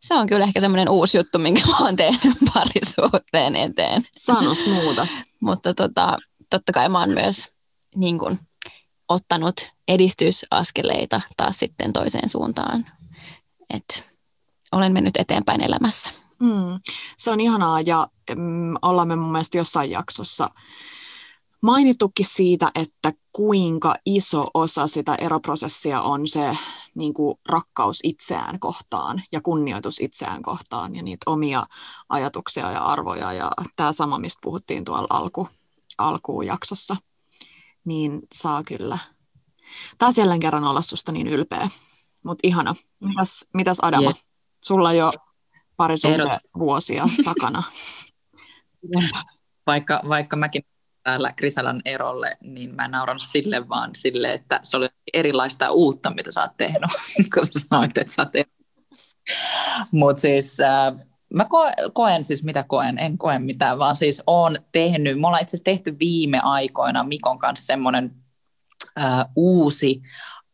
se 0.00 0.14
on 0.14 0.26
kyllä 0.26 0.44
ehkä 0.44 0.60
semmoinen 0.60 0.88
uusi 0.88 1.16
juttu, 1.16 1.38
minkä 1.38 1.66
mä 1.66 1.78
oon 1.78 1.96
tehnyt 1.96 2.36
parisuhteen 2.54 3.56
eteen. 3.56 4.02
Sanos 4.16 4.66
muuta. 4.66 5.06
Mutta 5.40 5.74
tota, 5.74 6.18
totta 6.50 6.72
kai 6.72 6.88
mä 6.88 7.00
oon 7.00 7.10
myös 7.10 7.52
niin 7.96 8.18
kuin, 8.18 8.38
ottanut 9.08 9.72
edistysaskeleita 9.88 11.20
taas 11.36 11.58
sitten 11.58 11.92
toiseen 11.92 12.28
suuntaan. 12.28 12.86
Et 13.74 14.08
olen 14.72 14.92
mennyt 14.92 15.16
eteenpäin 15.16 15.60
elämässä. 15.60 16.10
Mm, 16.38 16.80
se 17.16 17.30
on 17.30 17.40
ihanaa 17.40 17.80
ja 17.80 18.08
mm, 18.36 18.74
ollaan 18.82 19.08
me 19.08 19.16
mun 19.16 19.32
mielestä 19.32 19.58
jossain 19.58 19.90
jaksossa 19.90 20.50
mainittukin 21.60 22.26
siitä, 22.26 22.70
että 22.74 23.12
kuinka 23.32 23.94
iso 24.06 24.46
osa 24.54 24.86
sitä 24.86 25.14
eroprosessia 25.14 26.02
on 26.02 26.28
se 26.28 26.56
niin 26.94 27.14
kuin 27.14 27.38
rakkaus 27.48 28.00
itseään 28.04 28.60
kohtaan 28.60 29.22
ja 29.32 29.40
kunnioitus 29.40 30.00
itseään 30.00 30.42
kohtaan 30.42 30.96
ja 30.96 31.02
niitä 31.02 31.30
omia 31.30 31.66
ajatuksia 32.08 32.70
ja 32.70 32.84
arvoja 32.84 33.32
ja 33.32 33.52
tämä 33.76 33.92
sama, 33.92 34.18
mistä 34.18 34.40
puhuttiin 34.42 34.84
tuolla 34.84 35.06
alku, 35.10 35.48
alkujaksossa 35.98 36.96
niin 37.84 38.20
saa 38.32 38.62
kyllä 38.62 38.98
taas 39.98 40.18
jälleen 40.18 40.40
kerran 40.40 40.64
olla 40.64 40.82
susta 40.82 41.12
niin 41.12 41.26
ylpeä. 41.26 41.68
Mutta 42.22 42.40
ihana. 42.46 42.74
Mitäs, 43.00 43.44
mitäs 43.54 43.80
Adama? 43.80 44.02
Yeah. 44.02 44.22
Sulla 44.64 44.92
jo 44.92 45.12
pari 45.76 45.94
vuosia 46.58 47.04
takana. 47.24 47.62
vaikka, 49.66 50.00
vaikka 50.08 50.36
mäkin 50.36 50.62
täällä 51.08 51.32
Krisalan 51.32 51.82
erolle, 51.84 52.36
niin 52.40 52.74
mä 52.74 52.88
nauran 52.88 53.20
sille 53.20 53.68
vaan 53.68 53.90
sille, 53.94 54.32
että 54.32 54.60
se 54.62 54.76
oli 54.76 54.88
erilaista 55.14 55.70
uutta, 55.70 56.10
mitä 56.10 56.32
sä 56.32 56.40
oot 56.40 56.56
tehnyt, 56.56 56.90
kun 57.34 57.46
sä 57.46 57.66
sanoit, 57.70 57.98
että 57.98 58.12
sä 58.12 58.22
oot 58.22 58.48
Mutta 59.90 60.20
siis 60.20 60.60
äh, 60.60 60.92
mä 61.34 61.44
koen, 61.44 61.72
koen 61.92 62.24
siis, 62.24 62.44
mitä 62.44 62.64
koen, 62.68 62.98
en 62.98 63.18
koe 63.18 63.38
mitään, 63.38 63.78
vaan 63.78 63.96
siis 63.96 64.22
oon 64.26 64.56
tehnyt, 64.72 65.20
me 65.20 65.26
ollaan 65.26 65.42
itse 65.42 65.56
asiassa 65.56 65.64
tehty 65.64 65.96
viime 65.98 66.40
aikoina 66.42 67.04
Mikon 67.04 67.38
kanssa 67.38 67.66
semmoinen 67.66 68.10
äh, 69.00 69.24
uusi 69.36 70.02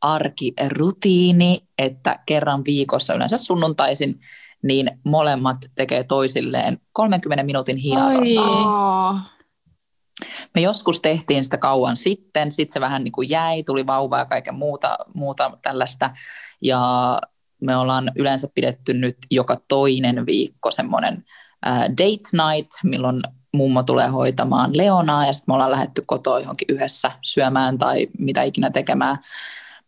arkirutiini, 0.01 1.59
että 1.79 2.19
kerran 2.27 2.65
viikossa, 2.65 3.15
yleensä 3.15 3.37
sunnuntaisin, 3.37 4.21
niin 4.63 4.91
molemmat 5.05 5.57
tekee 5.75 6.05
toisilleen 6.05 6.79
30 6.93 7.45
minuutin 7.45 7.77
hieronnaa. 7.77 9.34
Me 10.55 10.61
joskus 10.61 11.01
tehtiin 11.01 11.45
sitä 11.45 11.59
kauan 11.59 11.97
sitten, 11.97 12.53
sitten 12.53 12.73
se 12.73 12.81
vähän 12.81 13.05
niin 13.05 13.13
kuin 13.13 13.31
jäi, 13.31 13.63
tuli 13.63 13.87
vauva 13.87 14.19
ja 14.19 14.25
kaiken 14.25 14.55
muuta, 14.55 14.99
muuta 15.15 15.59
tällaista. 15.63 16.11
Ja 16.63 16.81
me 17.61 17.77
ollaan 17.77 18.13
yleensä 18.17 18.49
pidetty 18.55 18.95
nyt 18.95 19.17
joka 19.31 19.57
toinen 19.69 20.27
viikko 20.27 20.71
semmoinen 20.71 21.25
date 21.89 22.53
night, 22.53 22.71
milloin 22.85 23.21
mummo 23.57 23.83
tulee 23.83 24.09
hoitamaan 24.09 24.77
Leonaa 24.77 25.27
ja 25.27 25.33
sitten 25.33 25.53
me 25.53 25.55
ollaan 25.55 25.71
lähdetty 25.71 26.03
kotoa 26.07 26.41
johonkin 26.41 26.67
yhdessä 26.69 27.11
syömään 27.25 27.79
tai 27.79 28.07
mitä 28.19 28.43
ikinä 28.43 28.71
tekemään. 28.71 29.17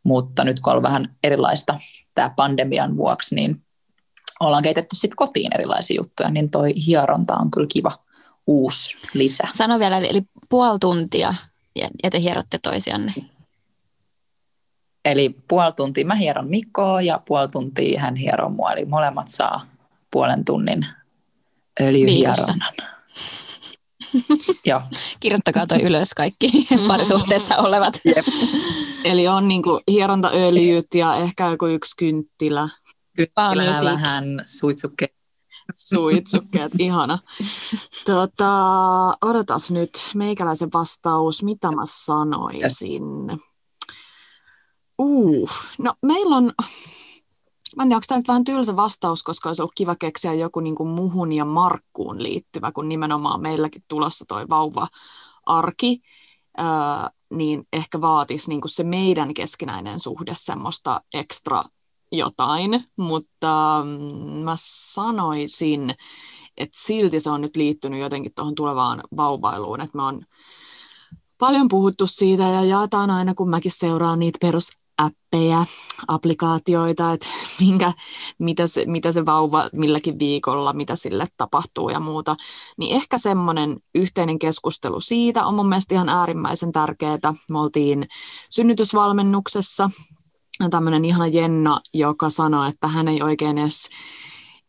Mutta 0.02 0.44
nyt 0.44 0.60
kun 0.60 0.72
on 0.72 0.82
vähän 0.82 1.16
erilaista 1.24 1.80
tämä 2.14 2.30
pandemian 2.36 2.96
vuoksi, 2.96 3.34
niin 3.34 3.62
ollaan 4.40 4.62
keitetty 4.62 4.96
sitten 4.96 5.16
kotiin 5.16 5.54
erilaisia 5.54 5.96
juttuja, 6.00 6.30
niin 6.30 6.50
toi 6.50 6.72
hieronta 6.86 7.36
on 7.36 7.50
kyllä 7.50 7.66
kiva 7.72 7.92
uusi 8.46 8.98
lisä. 9.14 9.44
Sano 9.52 9.78
vielä, 9.78 9.98
eli 9.98 10.22
puoli 10.48 10.78
tuntia 10.78 11.34
ja 12.02 12.10
te 12.10 12.20
hierotte 12.20 12.58
toisianne. 12.58 13.14
Eli 15.04 15.36
puoli 15.48 15.72
tuntia 15.72 16.06
mä 16.06 16.14
hieron 16.14 16.48
Mikkoa 16.48 17.02
ja 17.02 17.20
puoli 17.28 17.48
tuntia 17.48 18.00
hän 18.00 18.16
hieroo 18.16 18.48
mua. 18.48 18.72
Eli 18.72 18.84
molemmat 18.84 19.28
saa 19.28 19.66
puolen 20.10 20.44
tunnin 20.44 20.86
öljyhieronnan. 21.80 22.72
Joo. 24.66 24.80
Kirjoittakaa 25.20 25.66
toi 25.66 25.82
ylös 25.82 26.14
kaikki 26.14 26.66
parisuhteessa 26.88 27.56
olevat. 27.56 28.00
Jep. 28.04 28.26
Eli 29.04 29.28
on 29.28 29.48
niinku 29.48 29.80
hierontaöljyt 29.90 30.94
ja 30.94 31.16
ehkä 31.16 31.46
joku 31.46 31.66
yksi 31.66 31.96
kynttilä. 31.96 32.68
Kynttilä 33.16 33.92
vähän 33.92 34.24
suitsukkeet. 34.44 35.15
Suitsukkeet, 35.74 36.72
ihana. 36.78 37.18
Tota, 38.04 38.50
odotas 39.22 39.70
nyt 39.70 39.90
meikäläisen 40.14 40.68
vastaus, 40.74 41.42
mitä 41.42 41.72
mä 41.72 41.82
sanoisin. 41.86 43.02
Uh, 44.98 45.50
no 45.78 45.94
meillä 46.02 46.36
on, 46.36 46.52
mä 47.76 47.82
en 47.82 47.88
tiedä, 47.88 47.96
onko 47.96 48.04
tämä 48.08 48.18
nyt 48.18 48.28
vähän 48.28 48.44
tylsä 48.44 48.76
vastaus, 48.76 49.22
koska 49.22 49.48
olisi 49.48 49.62
ollut 49.62 49.74
kiva 49.74 49.96
keksiä 49.96 50.34
joku 50.34 50.60
niin 50.60 50.74
kuin 50.74 50.88
muhun 50.88 51.32
ja 51.32 51.44
Markkuun 51.44 52.22
liittyvä, 52.22 52.72
kun 52.72 52.88
nimenomaan 52.88 53.42
meilläkin 53.42 53.84
tulossa 53.88 54.24
toi 54.28 54.48
vauva-arki, 54.48 56.00
ää, 56.56 57.10
niin 57.30 57.68
ehkä 57.72 58.00
vaatisi 58.00 58.48
niin 58.48 58.60
kuin 58.60 58.70
se 58.70 58.84
meidän 58.84 59.34
keskinäinen 59.34 60.00
suhde 60.00 60.32
semmoista 60.34 61.00
ekstra 61.14 61.64
jotain, 62.18 62.84
mutta 62.96 63.82
mm, 63.84 64.44
mä 64.44 64.54
sanoisin, 64.58 65.94
että 66.56 66.78
silti 66.80 67.20
se 67.20 67.30
on 67.30 67.40
nyt 67.40 67.56
liittynyt 67.56 68.00
jotenkin 68.00 68.32
tuohon 68.34 68.54
tulevaan 68.54 69.02
vauvailuun, 69.16 69.80
että 69.80 69.98
mä 69.98 70.04
oon 70.04 70.22
paljon 71.38 71.68
puhuttu 71.68 72.06
siitä 72.06 72.42
ja 72.42 72.64
jaetaan 72.64 73.10
aina, 73.10 73.34
kun 73.34 73.50
mäkin 73.50 73.72
seuraan 73.72 74.18
niitä 74.18 74.38
perus 74.40 74.68
appeja, 74.98 75.64
applikaatioita, 76.08 77.12
että 77.12 77.26
minkä, 77.60 77.92
mitä, 78.38 78.66
se, 78.66 78.84
mitä 78.86 79.12
se 79.12 79.26
vauva 79.26 79.70
milläkin 79.72 80.18
viikolla, 80.18 80.72
mitä 80.72 80.96
sille 80.96 81.26
tapahtuu 81.36 81.88
ja 81.88 82.00
muuta, 82.00 82.36
niin 82.78 82.96
ehkä 82.96 83.18
semmoinen 83.18 83.76
yhteinen 83.94 84.38
keskustelu 84.38 85.00
siitä 85.00 85.46
on 85.46 85.54
mun 85.54 85.68
mielestä 85.68 85.94
ihan 85.94 86.08
äärimmäisen 86.08 86.72
tärkeää. 86.72 87.34
Me 87.48 87.60
oltiin 87.60 88.06
synnytysvalmennuksessa, 88.50 89.90
tämmöinen 90.70 91.04
ihana 91.04 91.26
Jenna, 91.26 91.80
joka 91.94 92.30
sanoi, 92.30 92.68
että 92.68 92.88
hän 92.88 93.08
ei 93.08 93.22
oikein 93.22 93.58
edes 93.58 93.88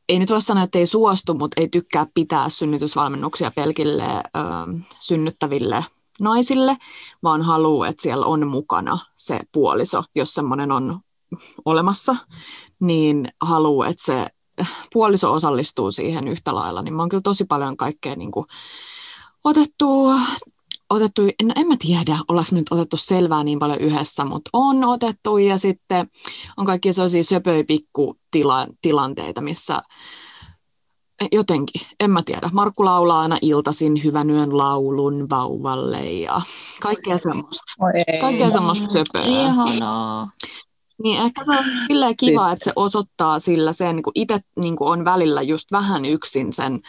ei 0.09 0.19
nyt 0.19 0.29
voi 0.29 0.41
sanoa, 0.41 0.63
että 0.63 0.79
ei 0.79 0.87
suostu, 0.87 1.33
mutta 1.33 1.61
ei 1.61 1.69
tykkää 1.69 2.07
pitää 2.13 2.49
synnytysvalmennuksia 2.49 3.51
pelkille 3.51 4.03
ö, 4.03 4.21
synnyttäville 4.99 5.85
naisille, 6.19 6.77
vaan 7.23 7.41
haluaa, 7.41 7.87
että 7.87 8.03
siellä 8.03 8.25
on 8.25 8.47
mukana 8.47 8.97
se 9.15 9.39
puoliso, 9.51 10.03
jos 10.15 10.33
semmoinen 10.33 10.71
on 10.71 10.99
olemassa, 11.65 12.15
niin 12.79 13.29
haluaa, 13.41 13.87
että 13.87 14.03
se 14.05 14.27
puoliso 14.93 15.33
osallistuu 15.33 15.91
siihen 15.91 16.27
yhtä 16.27 16.55
lailla. 16.55 16.81
Niin 16.81 16.93
mä 16.93 17.01
oon 17.01 17.09
kyllä 17.09 17.21
tosi 17.21 17.45
paljon 17.45 17.77
kaikkea 17.77 18.15
niin 18.15 18.31
kuin 18.31 18.45
otettu, 19.43 20.11
otettu, 20.89 21.21
no 21.21 21.53
en 21.55 21.67
mä 21.67 21.75
tiedä, 21.79 22.17
ollaanko 22.27 22.55
nyt 22.55 22.71
otettu 22.71 22.97
selvää 22.97 23.43
niin 23.43 23.59
paljon 23.59 23.79
yhdessä, 23.79 24.25
mutta 24.25 24.49
on 24.53 24.83
otettu 24.83 25.37
ja 25.37 25.57
sitten 25.57 26.07
on 26.57 26.65
kaikki 26.65 26.93
sellaisia 26.93 27.23
söpöjä 27.23 27.63
tilanteita, 28.81 29.41
missä 29.41 29.81
jotenkin, 31.31 31.81
en 31.99 32.11
mä 32.11 32.23
tiedä. 32.25 32.49
Markku 32.53 32.85
laulaa 32.85 33.19
aina 33.19 33.37
iltaisin 33.41 34.03
hyvän 34.03 34.29
yön 34.29 34.57
laulun 34.57 35.29
vauvalle 35.29 36.11
ja 36.11 36.41
kaikkea 36.81 37.17
semmoista. 37.17 37.73
Kaikkea 38.21 38.51
semmoista 38.51 38.89
söpöä. 38.89 39.25
Ihanaa. 39.25 40.29
Niin 41.03 41.21
ehkä 41.21 41.43
se 41.45 41.51
on 41.59 41.65
silleen 41.87 42.17
kiva, 42.17 42.39
siis... 42.39 42.53
että 42.53 42.63
se 42.63 42.71
osoittaa 42.75 43.39
sillä 43.39 43.73
sen, 43.73 43.95
niin 43.95 44.03
itse 44.15 44.39
niin 44.59 44.75
on 44.79 45.05
välillä 45.05 45.41
just 45.41 45.71
vähän 45.71 46.05
yksin 46.05 46.53
sen 46.53 46.81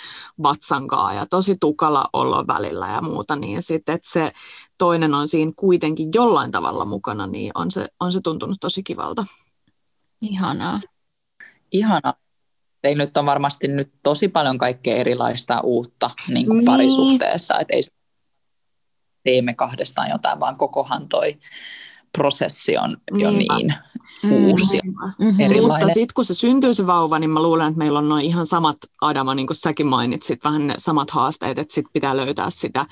vatsankaa 0.42 1.14
ja 1.14 1.26
tosi 1.26 1.56
tukala 1.60 2.08
olla 2.12 2.46
välillä 2.46 2.88
ja 2.88 3.02
muuta, 3.02 3.36
niin 3.36 3.62
sitten, 3.62 3.94
että 3.94 4.10
se 4.12 4.32
toinen 4.78 5.14
on 5.14 5.28
siinä 5.28 5.52
kuitenkin 5.56 6.08
jollain 6.14 6.50
tavalla 6.50 6.84
mukana, 6.84 7.26
niin 7.26 7.52
on 7.54 7.70
se, 7.70 7.88
on 8.00 8.12
se 8.12 8.20
tuntunut 8.20 8.56
tosi 8.60 8.82
kivalta. 8.82 9.26
Ihanaa. 10.20 10.80
Ihana 11.72 12.14
teillä 12.82 13.02
nyt 13.02 13.16
on 13.16 13.26
varmasti 13.26 13.68
nyt 13.68 13.92
tosi 14.02 14.28
paljon 14.28 14.58
kaikkea 14.58 14.96
erilaista 14.96 15.60
uutta 15.60 16.10
niin 16.28 16.46
kuin 16.46 16.56
niin. 16.56 16.64
parisuhteessa, 16.64 17.58
että 17.58 17.76
ei 17.76 17.82
teemme 19.22 19.54
kahdestaan 19.54 20.10
jotain, 20.10 20.40
vaan 20.40 20.56
kokohan 20.56 21.08
toi 21.08 21.38
prosessi 22.12 22.78
on 22.78 22.96
jo 23.12 23.30
niin 23.30 23.66
mm. 23.66 23.72
Uusi 24.30 24.76
ja 24.76 24.82
mm-hmm. 24.84 25.40
erilainen. 25.40 25.78
Mutta 25.78 25.94
sitten 25.94 26.14
kun 26.14 26.24
se 26.24 26.34
syntyy 26.34 26.74
se 26.74 26.86
vauva, 26.86 27.18
niin 27.18 27.30
mä 27.30 27.42
luulen, 27.42 27.68
että 27.68 27.78
meillä 27.78 27.98
on 27.98 28.08
noin 28.08 28.24
ihan 28.24 28.46
samat, 28.46 28.76
Adama, 29.00 29.34
niin 29.34 29.46
kuin 29.46 29.56
säkin 29.56 29.86
mainitsit, 29.86 30.44
vähän 30.44 30.66
ne 30.66 30.74
samat 30.78 31.10
haasteet, 31.10 31.58
että 31.58 31.74
sitten 31.74 31.92
pitää 31.92 32.16
löytää 32.16 32.50
sitä 32.50 32.86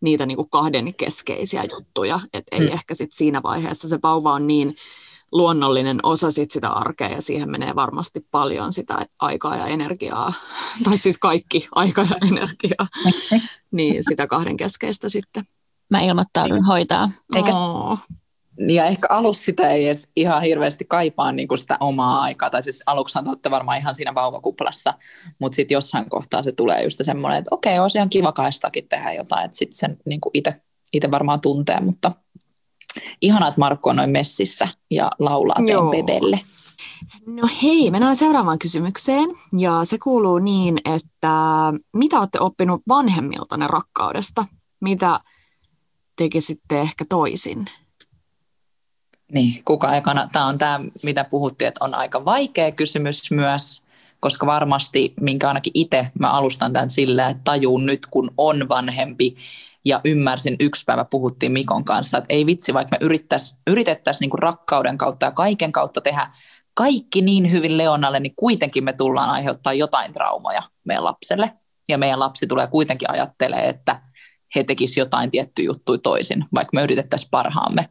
niitä 0.00 0.26
niin 0.26 0.36
kuin 0.36 0.50
kahden 0.50 0.94
keskeisiä 0.94 1.64
juttuja, 1.72 2.20
että 2.32 2.56
ei 2.56 2.66
mm. 2.66 2.72
ehkä 2.72 2.94
sitten 2.94 3.16
siinä 3.16 3.42
vaiheessa 3.42 3.88
se 3.88 3.98
vauva 4.02 4.32
on 4.32 4.46
niin 4.46 4.76
luonnollinen 5.32 6.00
osa 6.02 6.30
sit 6.30 6.50
sitä 6.50 6.68
arkea 6.68 7.08
ja 7.08 7.22
siihen 7.22 7.50
menee 7.50 7.74
varmasti 7.74 8.26
paljon 8.30 8.72
sitä 8.72 9.06
aikaa 9.18 9.56
ja 9.56 9.66
energiaa, 9.66 10.32
tai 10.84 10.98
siis 10.98 11.18
kaikki 11.18 11.68
aika 11.74 12.02
ja 12.02 12.28
energiaa, 12.28 12.86
niin 13.70 14.04
sitä 14.08 14.26
kahden 14.26 14.56
keskeistä 14.56 15.08
sitten. 15.08 15.44
Mä 15.90 16.00
ilmoittaudun 16.00 16.64
hoitaa. 16.64 17.10
Eikä, 17.34 17.50
oh. 17.50 17.98
Ja 18.58 18.84
ehkä 18.84 19.08
alussa 19.10 19.44
sitä 19.44 19.70
ei 19.70 19.86
edes 19.86 20.08
ihan 20.16 20.42
hirveästi 20.42 20.84
kaipaa 20.84 21.32
niin 21.32 21.48
kuin 21.48 21.58
sitä 21.58 21.76
omaa 21.80 22.20
aikaa, 22.20 22.50
tai 22.50 22.62
siis 22.62 22.82
aluksi 22.86 23.18
olette 23.26 23.50
varmaan 23.50 23.78
ihan 23.78 23.94
siinä 23.94 24.14
vauvakuplassa, 24.14 24.94
mutta 25.38 25.56
sitten 25.56 25.74
jossain 25.74 26.10
kohtaa 26.10 26.42
se 26.42 26.52
tulee 26.52 26.82
just 26.82 26.98
semmoinen, 27.02 27.38
että 27.38 27.54
okei, 27.54 27.78
olisi 27.78 27.98
ihan 27.98 28.10
kiva 28.10 28.32
kaistakin 28.32 28.88
tehdä 28.88 29.12
jotain, 29.12 29.44
että 29.44 29.56
sitten 29.56 29.78
sen 29.78 29.96
niin 30.06 30.20
itse 30.92 31.10
varmaan 31.10 31.40
tuntee, 31.40 31.80
mutta 31.80 32.12
Ihanaa, 33.20 33.48
että 33.48 33.60
Markku 33.60 33.88
on 33.88 33.96
noin 33.96 34.10
messissä 34.10 34.68
ja 34.90 35.10
laulaa 35.18 35.56
bebelle. 35.90 36.40
No 37.26 37.48
hei, 37.62 37.90
mennään 37.90 38.16
seuraavaan 38.16 38.58
kysymykseen. 38.58 39.30
Ja 39.58 39.80
se 39.84 39.98
kuuluu 39.98 40.38
niin, 40.38 40.78
että 40.84 41.72
mitä 41.92 42.18
olette 42.18 42.40
oppinut 42.40 42.82
vanhemmiltanne 42.88 43.66
rakkaudesta? 43.66 44.44
Mitä 44.80 45.20
tekisitte 46.16 46.80
ehkä 46.80 47.04
toisin? 47.08 47.66
Niin, 49.32 49.64
kuka 49.64 49.96
ekana? 49.96 50.28
Tämä 50.32 50.46
on 50.46 50.58
tämä, 50.58 50.80
mitä 51.02 51.24
puhuttiin, 51.24 51.68
että 51.68 51.84
on 51.84 51.94
aika 51.94 52.24
vaikea 52.24 52.72
kysymys 52.72 53.30
myös, 53.30 53.84
koska 54.20 54.46
varmasti, 54.46 55.14
minkä 55.20 55.48
ainakin 55.48 55.70
itse 55.74 56.10
mä 56.18 56.30
alustan 56.30 56.72
tämän 56.72 56.90
sillä, 56.90 57.28
että 57.28 57.42
tajuun 57.44 57.86
nyt, 57.86 58.06
kun 58.10 58.30
on 58.38 58.68
vanhempi, 58.68 59.36
ja 59.84 60.00
ymmärsin, 60.04 60.56
yksi 60.60 60.84
päivä 60.84 61.04
puhuttiin 61.04 61.52
Mikon 61.52 61.84
kanssa, 61.84 62.18
että 62.18 62.26
ei 62.28 62.46
vitsi, 62.46 62.74
vaikka 62.74 62.96
me 63.00 63.06
yritettäisiin 63.06 63.60
yritettäisi 63.66 64.20
niinku 64.20 64.36
rakkauden 64.36 64.98
kautta 64.98 65.26
ja 65.26 65.30
kaiken 65.30 65.72
kautta 65.72 66.00
tehdä 66.00 66.30
kaikki 66.74 67.22
niin 67.22 67.50
hyvin 67.50 67.78
Leonalle, 67.78 68.20
niin 68.20 68.34
kuitenkin 68.36 68.84
me 68.84 68.92
tullaan 68.92 69.30
aiheuttaa 69.30 69.72
jotain 69.72 70.12
traumoja 70.12 70.62
meidän 70.84 71.04
lapselle. 71.04 71.52
Ja 71.88 71.98
meidän 71.98 72.20
lapsi 72.20 72.46
tulee 72.46 72.66
kuitenkin 72.66 73.10
ajattelee, 73.10 73.68
että 73.68 74.02
he 74.56 74.64
tekisivät 74.64 75.06
jotain 75.06 75.30
tiettyä 75.30 75.64
juttuja 75.64 75.98
toisin, 75.98 76.44
vaikka 76.54 76.70
me 76.74 76.82
yritettäisiin 76.82 77.30
parhaamme. 77.30 77.88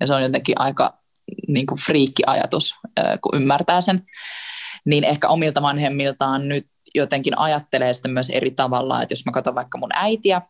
Ja 0.00 0.06
se 0.06 0.14
on 0.14 0.22
jotenkin 0.22 0.60
aika 0.60 0.98
niin 1.48 1.66
kuin 1.66 1.80
friikki-ajatus, 1.80 2.74
kun 3.20 3.36
ymmärtää 3.36 3.80
sen. 3.80 4.06
Niin 4.86 5.04
ehkä 5.04 5.28
omilta 5.28 5.62
vanhemmiltaan 5.62 6.48
nyt 6.48 6.66
jotenkin 6.94 7.38
ajattelee 7.38 7.94
sitä 7.94 8.08
myös 8.08 8.30
eri 8.30 8.50
tavalla, 8.50 9.02
että 9.02 9.12
jos 9.12 9.24
mä 9.26 9.32
katson 9.32 9.54
vaikka 9.54 9.78
mun 9.78 9.90
äitiä, 9.94 10.42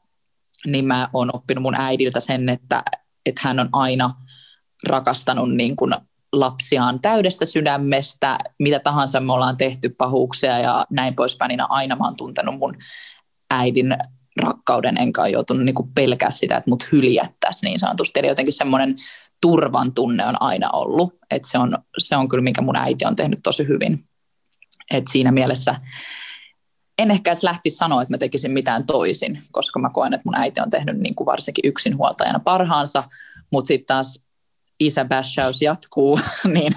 niin 0.66 0.85
mä 0.85 1.09
oon 1.12 1.31
oppinut 1.33 1.62
mun 1.62 1.75
äidiltä 1.75 2.20
sen, 2.20 2.48
että, 2.48 2.83
että 3.27 3.40
hän 3.44 3.61
on 3.61 3.68
aina 3.72 4.11
rakastanut 4.88 5.55
niin 5.55 5.77
kuin 5.77 5.94
lapsiaan 6.33 7.01
täydestä 7.01 7.44
sydämestä, 7.44 8.38
mitä 8.59 8.79
tahansa 8.79 9.20
me 9.20 9.33
ollaan 9.33 9.57
tehty 9.57 9.88
pahuuksia 9.88 10.59
ja 10.59 10.87
näin 10.90 11.14
poispäin, 11.14 11.48
niin 11.48 11.61
aina 11.68 11.96
mä 11.96 12.05
oon 12.05 12.16
tuntenut 12.16 12.59
mun 12.59 12.77
äidin 13.51 13.96
rakkauden, 14.40 14.97
enkä 14.99 15.21
ole 15.21 15.31
joutunut 15.31 15.64
niin 15.64 15.75
pelkää 15.95 16.31
sitä, 16.31 16.57
että 16.57 16.71
mut 16.71 16.88
hyljättäisiin 16.92 17.68
niin 17.68 17.81
sanotusti. 17.81 18.21
Eli 18.21 18.29
jotenkin 18.29 18.53
semmoinen 18.53 18.97
turvan 19.40 19.95
tunne 19.95 20.27
on 20.27 20.35
aina 20.40 20.71
ollut, 20.71 21.14
että 21.31 21.49
se 21.49 21.59
on, 21.59 21.79
se 21.99 22.16
on 22.16 22.29
kyllä, 22.29 22.42
minkä 22.42 22.62
mun 22.62 22.77
äiti 22.77 23.05
on 23.05 23.16
tehnyt 23.16 23.38
tosi 23.42 23.68
hyvin. 23.68 24.03
Et 24.90 25.05
siinä 25.09 25.33
mielessä 25.33 25.75
en 26.99 27.11
ehkä 27.11 27.31
edes 27.31 27.42
lähtisi 27.42 27.77
sanoa, 27.77 28.03
että 28.03 28.14
mä 28.14 28.18
tekisin 28.18 28.51
mitään 28.51 28.87
toisin, 28.87 29.42
koska 29.53 29.79
mä 29.79 29.90
koen, 29.90 30.14
että 30.14 30.23
mun 30.25 30.38
äiti 30.38 30.61
on 30.61 30.71
tehnyt 30.71 30.99
niin 30.99 31.14
kuin 31.14 31.27
varsinkin 31.27 31.68
yksinhuoltajana 31.68 32.38
parhaansa, 32.38 33.05
mutta 33.53 33.68
sitten 33.68 33.87
taas 33.87 34.27
isä 34.81 35.05
bashaus 35.05 35.62
jatkuu, 35.62 36.21
niin 36.55 36.73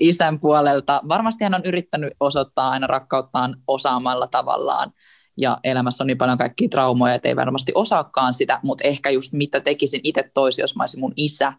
isän 0.00 0.40
puolelta 0.40 1.02
varmasti 1.08 1.44
hän 1.44 1.54
on 1.54 1.64
yrittänyt 1.64 2.12
osoittaa 2.20 2.70
aina 2.70 2.86
rakkauttaan 2.86 3.56
osaamalla 3.66 4.26
tavallaan, 4.26 4.90
ja 5.36 5.58
elämässä 5.64 6.04
on 6.04 6.06
niin 6.06 6.18
paljon 6.18 6.38
kaikkia 6.38 6.68
traumoja, 6.68 7.14
että 7.14 7.28
ei 7.28 7.36
varmasti 7.36 7.72
osaakaan 7.74 8.34
sitä, 8.34 8.60
mutta 8.62 8.88
ehkä 8.88 9.10
just 9.10 9.32
mitä 9.32 9.60
tekisin 9.60 10.00
itse 10.04 10.30
toisin, 10.34 10.62
jos 10.62 10.76
mä 10.76 10.82
olisin 10.82 11.00
mun 11.00 11.12
isä, 11.16 11.52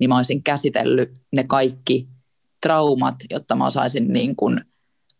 niin 0.00 0.10
mä 0.10 0.16
olisin 0.16 0.42
käsitellyt 0.42 1.10
ne 1.32 1.44
kaikki 1.44 2.08
traumat, 2.62 3.16
jotta 3.30 3.56
mä 3.56 3.66
osaisin 3.66 4.12
niin 4.12 4.36
kuin 4.36 4.60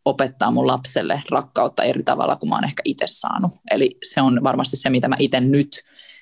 opettaa 0.05 0.51
mun 0.51 0.67
lapselle 0.67 1.23
rakkautta 1.31 1.83
eri 1.83 2.03
tavalla 2.03 2.37
kuin 2.37 2.51
mä 2.51 2.57
oon 2.57 2.65
ehkä 2.65 2.83
itse 2.85 3.05
saanut. 3.09 3.53
Eli 3.71 3.99
se 4.05 4.23
on 4.23 4.41
varmasti 4.45 4.77
se, 4.77 4.91
mitä 4.91 5.09
mä 5.09 5.17
itse 5.19 5.41
nyt 5.41 5.69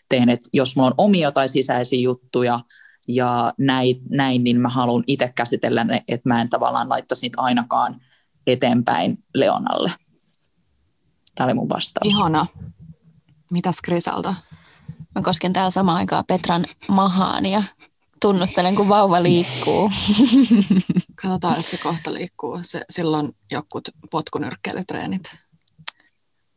teen, 0.08 0.28
että 0.28 0.48
jos 0.52 0.76
mulla 0.76 0.88
on 0.88 0.94
omia 0.98 1.32
tai 1.32 1.48
sisäisiä 1.48 2.00
juttuja 2.00 2.60
ja 3.08 3.52
näin, 3.58 3.96
näin 4.10 4.44
niin 4.44 4.60
mä 4.60 4.68
haluan 4.68 5.04
itse 5.06 5.32
käsitellä 5.34 5.84
ne, 5.84 6.02
että 6.08 6.28
mä 6.28 6.40
en 6.40 6.48
tavallaan 6.48 6.88
laittaisi 6.88 7.26
niitä 7.26 7.42
ainakaan 7.42 8.00
eteenpäin 8.46 9.18
Leonalle. 9.34 9.92
Tämä 11.36 11.46
oli 11.46 11.54
mun 11.54 11.68
vastaus. 11.68 12.14
Ihana. 12.14 12.46
Mitäs 13.50 13.80
Krisalta? 13.84 14.34
Mä 15.14 15.22
kosken 15.22 15.52
täällä 15.52 15.70
samaan 15.70 15.98
aikaan 15.98 16.24
Petran 16.26 16.64
mahaan 16.88 17.46
ja 17.46 17.62
tunnustelen, 18.20 18.74
kun 18.74 18.88
vauva 18.88 19.22
liikkuu. 19.22 19.90
Katsotaan, 21.22 21.56
jos 21.56 21.70
se 21.70 21.78
kohta 21.78 22.12
liikkuu. 22.14 22.58
Se, 22.62 22.84
silloin 22.90 23.32
jokut 23.50 23.88
potkunyrkkeilytreenit. 24.10 25.36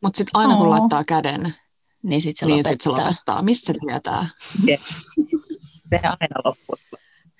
Mutta 0.02 0.16
sitten 0.18 0.40
aina 0.40 0.56
kun 0.56 0.70
laittaa 0.70 1.04
käden, 1.04 1.54
niin 2.02 2.22
sitten 2.22 2.48
se, 2.48 2.54
niin 2.54 2.64
sit 2.68 2.80
se 2.80 2.90
lopettaa. 2.90 3.42
Mistä 3.42 3.72
se 3.72 3.78
tietää? 3.86 4.26
se 5.90 6.00
aina 6.02 6.40
loppuu. 6.44 6.76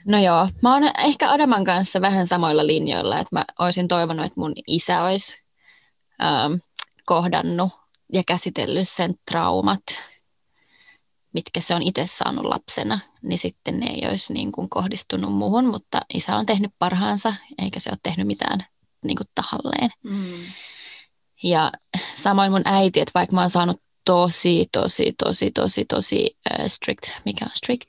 No 0.07 0.18
joo, 0.18 0.48
mä 0.62 0.74
oon 0.74 0.83
ehkä 0.98 1.31
Adaman 1.31 1.64
kanssa 1.64 2.00
vähän 2.00 2.26
samoilla 2.26 2.66
linjoilla, 2.66 3.18
että 3.18 3.37
mä 3.37 3.44
olisin 3.59 3.88
toivonut, 3.88 4.26
että 4.26 4.40
mun 4.40 4.53
isä 4.66 5.03
olisi 5.03 5.42
ähm, 6.22 6.53
kohdannut 7.11 7.73
ja 8.12 8.23
käsitellyt 8.27 8.88
sen 8.88 9.14
traumat 9.31 9.83
mitkä 11.33 11.61
se 11.61 11.75
on 11.75 11.83
itse 11.83 12.07
saanut 12.07 12.44
lapsena, 12.44 12.99
niin 13.23 13.38
sitten 13.38 13.81
ne 13.81 13.87
ei 13.87 14.09
olisi 14.09 14.33
niin 14.33 14.53
kuin 14.53 14.70
kohdistunut 14.70 15.33
muuhun, 15.33 15.66
mutta 15.66 16.01
isä 16.14 16.37
on 16.37 16.46
tehnyt 16.46 16.70
parhaansa, 16.79 17.35
eikä 17.62 17.81
se 17.81 17.90
ole 17.90 17.99
tehnyt 18.03 18.27
mitään 18.27 18.64
niin 19.05 19.16
kuin 19.16 19.27
tahalleen. 19.35 19.90
Mm. 20.03 20.42
Ja 21.42 21.70
samoin 22.14 22.53
mun 22.53 22.62
äiti, 22.64 23.01
että 23.01 23.12
vaikka 23.14 23.35
mä 23.35 23.40
oon 23.40 23.51
saanut 23.51 23.83
tosi, 24.05 24.68
tosi, 24.73 25.14
tosi, 25.25 25.51
tosi, 25.51 25.85
tosi 25.85 26.37
uh, 26.51 26.66
strict, 26.66 27.11
mikä 27.25 27.44
on 27.44 27.51
strict? 27.55 27.88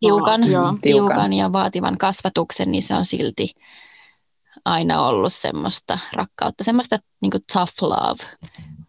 Tiukan, 0.00 0.42
tiukan, 0.42 0.76
tiukan 0.82 1.32
ja 1.32 1.52
vaativan 1.52 1.98
kasvatuksen, 1.98 2.72
niin 2.72 2.82
se 2.82 2.94
on 2.94 3.04
silti 3.04 3.54
aina 4.64 5.06
ollut 5.06 5.32
semmoista 5.32 5.98
rakkautta, 6.12 6.64
semmoista 6.64 6.96
niin 7.20 7.30
kuin 7.30 7.42
tough 7.52 7.82
love, 7.82 8.24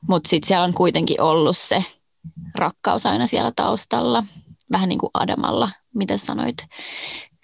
mutta 0.07 0.29
sitten 0.29 0.47
siellä 0.47 0.63
on 0.63 0.73
kuitenkin 0.73 1.21
ollut 1.21 1.57
se 1.57 1.85
rakkaus 2.55 3.05
aina 3.05 3.27
siellä 3.27 3.51
taustalla, 3.55 4.23
vähän 4.71 4.89
niin 4.89 4.99
kuin 4.99 5.09
Adamalla, 5.13 5.69
mitä 5.95 6.17
sanoit 6.17 6.57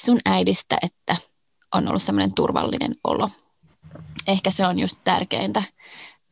sun 0.01 0.19
äidistä, 0.25 0.77
että 0.83 1.15
on 1.75 1.87
ollut 1.87 2.03
semmoinen 2.03 2.33
turvallinen 2.33 2.95
olo. 3.03 3.29
Ehkä 4.27 4.51
se 4.51 4.67
on 4.67 4.79
just 4.79 4.97
tärkeintä, 5.03 5.63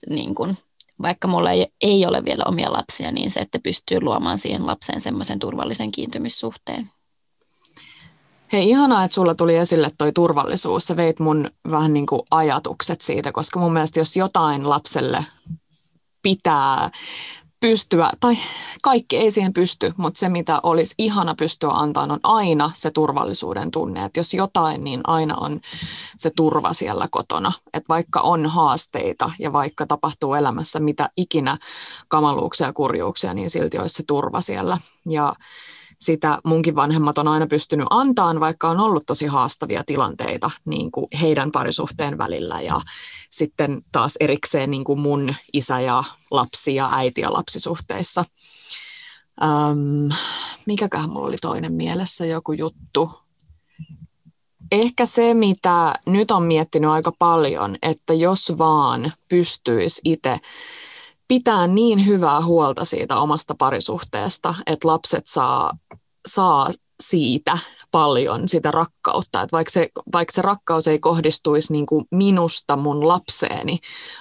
niin 0.10 0.36
kuin, 0.36 0.58
vaikka 1.02 1.28
mulla 1.28 1.52
ei, 1.52 1.68
ei 1.82 2.06
ole 2.06 2.26
vielä 2.26 2.44
omia 2.48 2.74
lapsia, 2.74 3.12
niin 3.12 3.32
se, 3.32 3.40
että 3.40 3.60
pystyy 3.64 4.02
luomaan 4.02 4.38
siihen 4.38 4.66
lapseen 4.66 5.02
semmoisen 5.02 5.40
turvallisen 5.40 5.92
kiintymyssuhteen. 5.92 6.92
Hei, 8.52 8.70
ihanaa, 8.70 9.04
että 9.04 9.16
sulla 9.16 9.36
tuli 9.36 9.56
esille 9.56 9.92
toi 9.98 10.12
turvallisuus. 10.12 10.86
Sä 10.86 10.96
veit 10.96 11.20
mun 11.20 11.52
vähän 11.72 11.94
niin 11.94 12.06
kuin 12.06 12.22
ajatukset 12.32 13.02
siitä, 13.02 13.32
koska 13.32 13.60
mun 13.60 13.74
mielestä 13.74 14.00
jos 14.00 14.18
jotain 14.18 14.70
lapselle 14.70 15.26
pitää 16.22 16.90
pystyä, 17.60 18.10
tai 18.20 18.38
kaikki 18.82 19.18
ei 19.18 19.32
siihen 19.32 19.54
pysty, 19.54 19.94
mutta 19.98 20.20
se 20.20 20.30
mitä 20.30 20.60
olisi 20.64 20.96
ihana 20.98 21.36
pystyä 21.36 21.70
antamaan 21.70 22.12
on 22.12 22.20
aina 22.24 22.72
se 22.74 22.92
turvallisuuden 22.92 23.72
tunne. 23.72 24.06
Että 24.06 24.20
jos 24.20 24.34
jotain, 24.34 24.84
niin 24.84 25.02
aina 25.04 25.36
on 25.36 25.60
se 26.18 26.30
turva 26.36 26.74
siellä 26.74 27.08
kotona. 27.12 27.52
Että 27.74 27.90
vaikka 27.90 28.22
on 28.22 28.46
haasteita 28.46 29.32
ja 29.40 29.54
vaikka 29.54 29.86
tapahtuu 29.86 30.34
elämässä 30.34 30.80
mitä 30.80 31.10
ikinä 31.18 31.58
kamaluuksia 32.08 32.68
ja 32.68 32.74
kurjuuksia, 32.74 33.34
niin 33.34 33.50
silti 33.50 33.80
olisi 33.80 33.96
se 33.96 34.04
turva 34.08 34.42
siellä. 34.42 34.78
Ja 35.10 35.36
sitä 36.02 36.40
munkin 36.44 36.76
vanhemmat 36.76 37.18
on 37.18 37.28
aina 37.28 37.48
pystynyt 37.48 37.88
antaan, 37.90 38.40
vaikka 38.40 38.70
on 38.70 38.80
ollut 38.80 39.06
tosi 39.06 39.28
haastavia 39.28 39.84
tilanteita 39.86 40.52
niin 40.66 40.92
kuin 40.92 41.08
heidän 41.22 41.52
parisuhteen 41.52 42.18
välillä 42.18 42.62
ja 42.62 42.82
sitten 43.30 43.82
taas 43.92 44.18
erikseen 44.20 44.72
niin 44.72 44.84
kuin 44.84 45.00
mun 45.00 45.36
isä 45.54 45.80
ja 45.80 46.04
lapsi 46.32 46.76
ja 46.76 46.90
äiti 46.94 47.22
ja 47.22 47.34
lapsisuhteissa. 47.34 48.26
Ähm, 49.44 50.12
mikäköhän 50.66 51.10
mulla 51.10 51.28
oli 51.28 51.38
toinen 51.42 51.74
mielessä 51.74 52.26
joku 52.26 52.52
juttu. 52.52 53.12
Ehkä 54.72 55.06
se, 55.06 55.34
mitä 55.34 55.94
nyt 56.06 56.32
on 56.32 56.44
miettinyt 56.44 56.92
aika 56.92 57.12
paljon, 57.20 57.76
että 57.82 58.14
jos 58.14 58.54
vaan 58.58 59.12
pystyisi 59.30 60.02
itse 60.04 60.40
pitää 61.30 61.68
niin 61.68 62.06
hyvää 62.06 62.42
huolta 62.42 62.86
siitä 62.86 63.20
omasta 63.20 63.56
parisuhteesta, 63.56 64.56
että 64.66 64.88
lapset 64.88 65.28
saa, 65.28 65.78
saa 66.28 66.70
siitä 67.00 67.58
paljon 67.92 68.48
sitä 68.48 68.72
rakkautta. 68.72 69.42
Että 69.42 69.52
vaikka, 69.52 69.72
se, 69.72 69.90
vaikka 70.14 70.34
se 70.34 70.42
rakkaus 70.42 70.88
ei 70.88 71.00
kohdistuisi 71.00 71.74
niin 71.74 71.86
kuin 71.86 72.06
minusta 72.12 72.76
mun 72.76 73.08
lapseeni, 73.08 73.78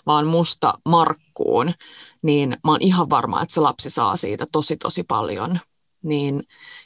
vaan 0.07 0.27
musta 0.27 0.75
Markkuun, 0.85 1.73
niin 2.23 2.57
mä 2.65 2.71
oon 2.71 2.83
ihan 2.83 3.11
varma, 3.11 3.43
että 3.43 3.55
se 3.55 3.61
lapsi 3.61 3.91
saa 3.91 4.17
siitä 4.17 4.47
tosi 4.53 4.77
tosi 4.77 5.03
paljon. 5.03 5.59
Niin 6.03 6.43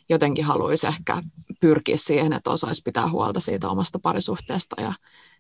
jotenkin 0.09 0.45
haluaisi 0.45 0.87
ehkä 0.87 1.23
pyrkiä 1.61 1.97
siihen, 1.97 2.33
että 2.33 2.51
osaisi 2.51 2.83
pitää 2.85 3.09
huolta 3.09 3.41
siitä 3.41 3.69
omasta 3.69 3.99
parisuhteesta 3.99 4.83
ja 4.83 4.93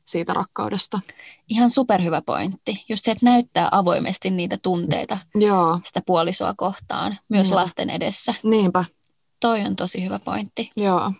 siitä 0.04 0.34
rakkaudesta. 0.34 1.00
Ihan 1.48 1.70
superhyvä 1.70 2.22
pointti. 2.22 2.84
Just 2.88 3.04
se, 3.04 3.10
että 3.10 3.24
näyttää 3.26 3.68
avoimesti 3.70 4.30
niitä 4.30 4.58
tunteita 4.62 5.18
Joo. 5.34 5.80
sitä 5.84 6.00
puolisoa 6.06 6.54
kohtaan, 6.56 7.18
myös 7.28 7.50
Joo. 7.50 7.58
lasten 7.58 7.90
edessä. 7.90 8.34
Niinpä. 8.42 8.84
Toi 9.40 9.60
on 9.60 9.76
tosi 9.76 10.04
hyvä 10.04 10.18
pointti. 10.18 10.70
Joo. 10.76 11.12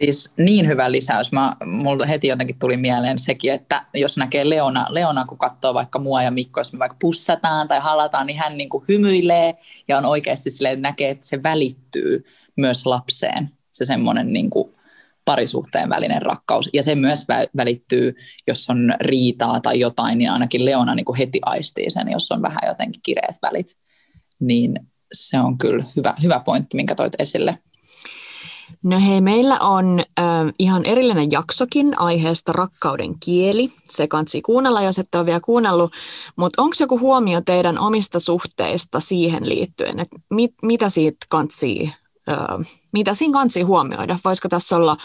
Siis 0.00 0.34
niin 0.36 0.68
hyvä 0.68 0.92
lisäys. 0.92 1.32
Mä, 1.32 1.56
mulla 1.64 2.06
heti 2.06 2.26
jotenkin 2.26 2.58
tuli 2.58 2.76
mieleen 2.76 3.18
sekin, 3.18 3.52
että 3.52 3.84
jos 3.94 4.16
näkee 4.16 4.50
Leona, 4.50 4.86
Leona 4.88 5.24
kun 5.24 5.38
katsoo 5.38 5.74
vaikka 5.74 5.98
mua 5.98 6.22
ja 6.22 6.30
Mikko, 6.30 6.60
jos 6.60 6.72
me 6.72 6.78
vaikka 6.78 6.96
pussataan 7.00 7.68
tai 7.68 7.80
halataan, 7.80 8.26
niin 8.26 8.38
hän 8.38 8.56
niin 8.56 8.68
kuin 8.68 8.84
hymyilee 8.88 9.54
ja 9.88 9.98
on 9.98 10.04
oikeasti 10.04 10.50
silleen, 10.50 10.72
että 10.72 10.88
näkee, 10.88 11.10
että 11.10 11.26
se 11.26 11.42
välittyy 11.42 12.24
myös 12.56 12.86
lapseen. 12.86 13.50
Se 13.72 13.84
semmoinen 13.84 14.32
niin 14.32 14.50
kuin 14.50 14.72
parisuhteen 15.24 15.88
välinen 15.88 16.22
rakkaus. 16.22 16.70
Ja 16.72 16.82
se 16.82 16.94
myös 16.94 17.26
välittyy, 17.56 18.14
jos 18.48 18.70
on 18.70 18.92
riitaa 19.00 19.60
tai 19.60 19.80
jotain, 19.80 20.18
niin 20.18 20.30
ainakin 20.30 20.64
Leona 20.64 20.94
niin 20.94 21.04
kuin 21.04 21.18
heti 21.18 21.38
aistii 21.46 21.90
sen, 21.90 22.10
jos 22.12 22.30
on 22.30 22.42
vähän 22.42 22.60
jotenkin 22.66 23.02
kireet 23.02 23.36
välit. 23.42 23.66
Niin 24.40 24.80
se 25.12 25.40
on 25.40 25.58
kyllä 25.58 25.84
hyvä, 25.96 26.14
hyvä 26.22 26.40
pointti, 26.44 26.76
minkä 26.76 26.94
toit 26.94 27.12
esille. 27.18 27.58
No 28.82 29.00
hei, 29.00 29.20
meillä 29.20 29.58
on 29.58 30.00
äh, 30.00 30.26
ihan 30.58 30.84
erillinen 30.84 31.30
jaksokin 31.30 31.98
aiheesta 31.98 32.52
rakkauden 32.52 33.20
kieli. 33.20 33.72
Se 33.90 34.08
kansi 34.08 34.42
kuunnella, 34.42 34.82
jos 34.82 34.98
ette 34.98 35.18
ole 35.18 35.26
vielä 35.26 35.40
kuunnellut. 35.40 35.92
Mutta 36.36 36.62
onko 36.62 36.76
joku 36.80 36.98
huomio 36.98 37.40
teidän 37.40 37.78
omista 37.78 38.20
suhteista 38.20 39.00
siihen 39.00 39.48
liittyen, 39.48 39.98
että 39.98 40.16
mit, 40.30 40.54
mitä 40.62 40.88
siitä 40.88 41.26
kansi 41.28 41.92
mitä 42.92 43.14
siinä 43.14 43.32
kansi 43.32 43.62
huomioida? 43.62 44.18
Voisiko 44.24 44.48
tässä 44.48 44.76
olla 44.76 44.96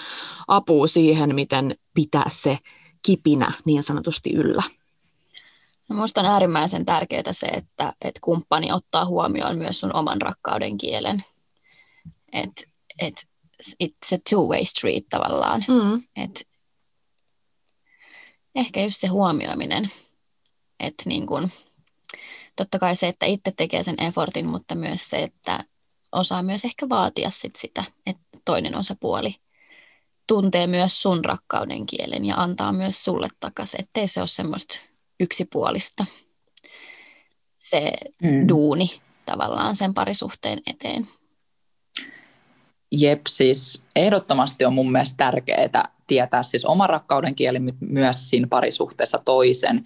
apua 0.48 0.88
siihen, 0.88 1.36
miten 1.36 1.76
pitää 1.94 2.30
se 2.30 2.58
kipinä 3.06 3.52
niin 3.66 3.84
sanotusti 3.84 4.34
yllä? 4.34 4.64
No 5.90 5.96
minusta 5.96 6.22
on 6.22 6.28
äärimmäisen 6.28 6.86
tärkeää 6.86 7.32
se, 7.32 7.46
että, 7.46 7.94
että 8.02 8.20
kumppani 8.24 8.72
ottaa 8.72 9.06
huomioon 9.06 9.58
myös 9.58 9.80
sun 9.80 9.96
oman 9.96 10.22
rakkauden 10.22 10.78
kielen. 10.78 11.24
Että 12.34 12.64
et, 13.02 13.28
it's 13.84 14.16
a 14.16 14.18
two-way 14.30 14.66
street 14.66 15.06
tavallaan. 15.10 15.66
Mm. 15.68 16.04
Et, 16.24 16.48
ehkä 18.56 18.84
just 18.84 19.02
se 19.02 19.08
huomioiminen. 19.08 19.92
Että 20.80 21.04
niin 21.06 21.28
kun, 21.28 21.52
totta 22.56 22.80
kai 22.80 22.96
se, 22.96 23.08
että 23.08 23.26
itse 23.26 23.52
tekee 23.58 23.84
sen 23.84 24.02
effortin, 24.04 24.46
mutta 24.46 24.76
myös 24.76 25.10
se, 25.10 25.18
että 25.18 25.64
osaa 26.12 26.44
myös 26.44 26.66
ehkä 26.66 26.90
vaatia 26.90 27.30
sit 27.30 27.56
sitä, 27.56 27.84
että 28.06 28.24
toinen 28.46 28.78
osapuoli 28.78 29.36
tuntee 30.28 30.68
myös 30.68 31.02
sun 31.02 31.26
rakkauden 31.26 31.86
kielen 31.86 32.26
ja 32.26 32.36
antaa 32.36 32.74
myös 32.74 33.04
sulle 33.04 33.28
takaisin, 33.40 33.82
ettei 33.82 34.08
se 34.08 34.20
ole 34.20 34.28
semmoista 34.28 34.80
yksipuolista 35.20 36.06
se 37.60 37.94
mm. 38.24 38.48
duuni 38.48 39.02
tavallaan 39.26 39.76
sen 39.76 39.94
parisuhteen 39.94 40.62
eteen. 40.68 41.08
Jep, 43.00 43.22
siis 43.28 43.84
ehdottomasti 43.96 44.66
on 44.66 44.74
mun 44.74 44.92
mielestä 44.92 45.18
tärkeää 45.18 45.84
tietää 46.08 46.44
siis 46.44 46.66
oma 46.66 46.88
rakkauden 46.88 47.36
kieli 47.36 47.60
myös 47.80 48.30
siinä 48.30 48.48
parisuhteessa 48.48 49.18
toisen. 49.26 49.86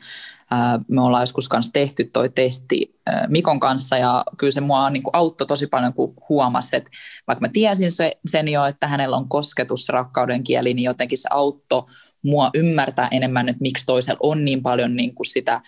Me 0.88 1.02
ollaan 1.02 1.22
joskus 1.22 1.50
kanssa 1.50 1.72
tehty 1.72 2.10
toi 2.14 2.30
testi 2.30 2.96
Mikon 3.28 3.60
kanssa 3.60 3.98
ja 3.98 4.24
kyllä 4.38 4.52
se 4.52 4.62
mua 4.62 4.90
niin 4.90 5.04
auttoi 5.14 5.48
tosi 5.48 5.68
paljon, 5.68 5.94
kun 5.94 6.14
huomasi, 6.30 6.76
että 6.76 6.90
vaikka 7.28 7.42
mä 7.42 7.50
tiesin 7.54 7.90
sen 8.26 8.48
jo, 8.48 8.66
että 8.66 8.88
hänellä 8.88 9.18
on 9.18 9.30
kosketus 9.30 9.90
rakkauden 9.90 10.44
kieli, 10.44 10.74
niin 10.74 10.86
jotenkin 10.86 11.18
se 11.18 11.28
auttoi 11.32 11.84
mua 12.24 12.50
ymmärtää 12.54 13.08
enemmän, 13.12 13.50
että 13.50 13.62
miksi 13.62 13.86
toisella 13.86 14.20
on 14.24 14.46
niin 14.46 14.64
paljon 14.64 14.96
niin 14.96 15.16
kuin 15.16 15.28
sitä 15.28 15.62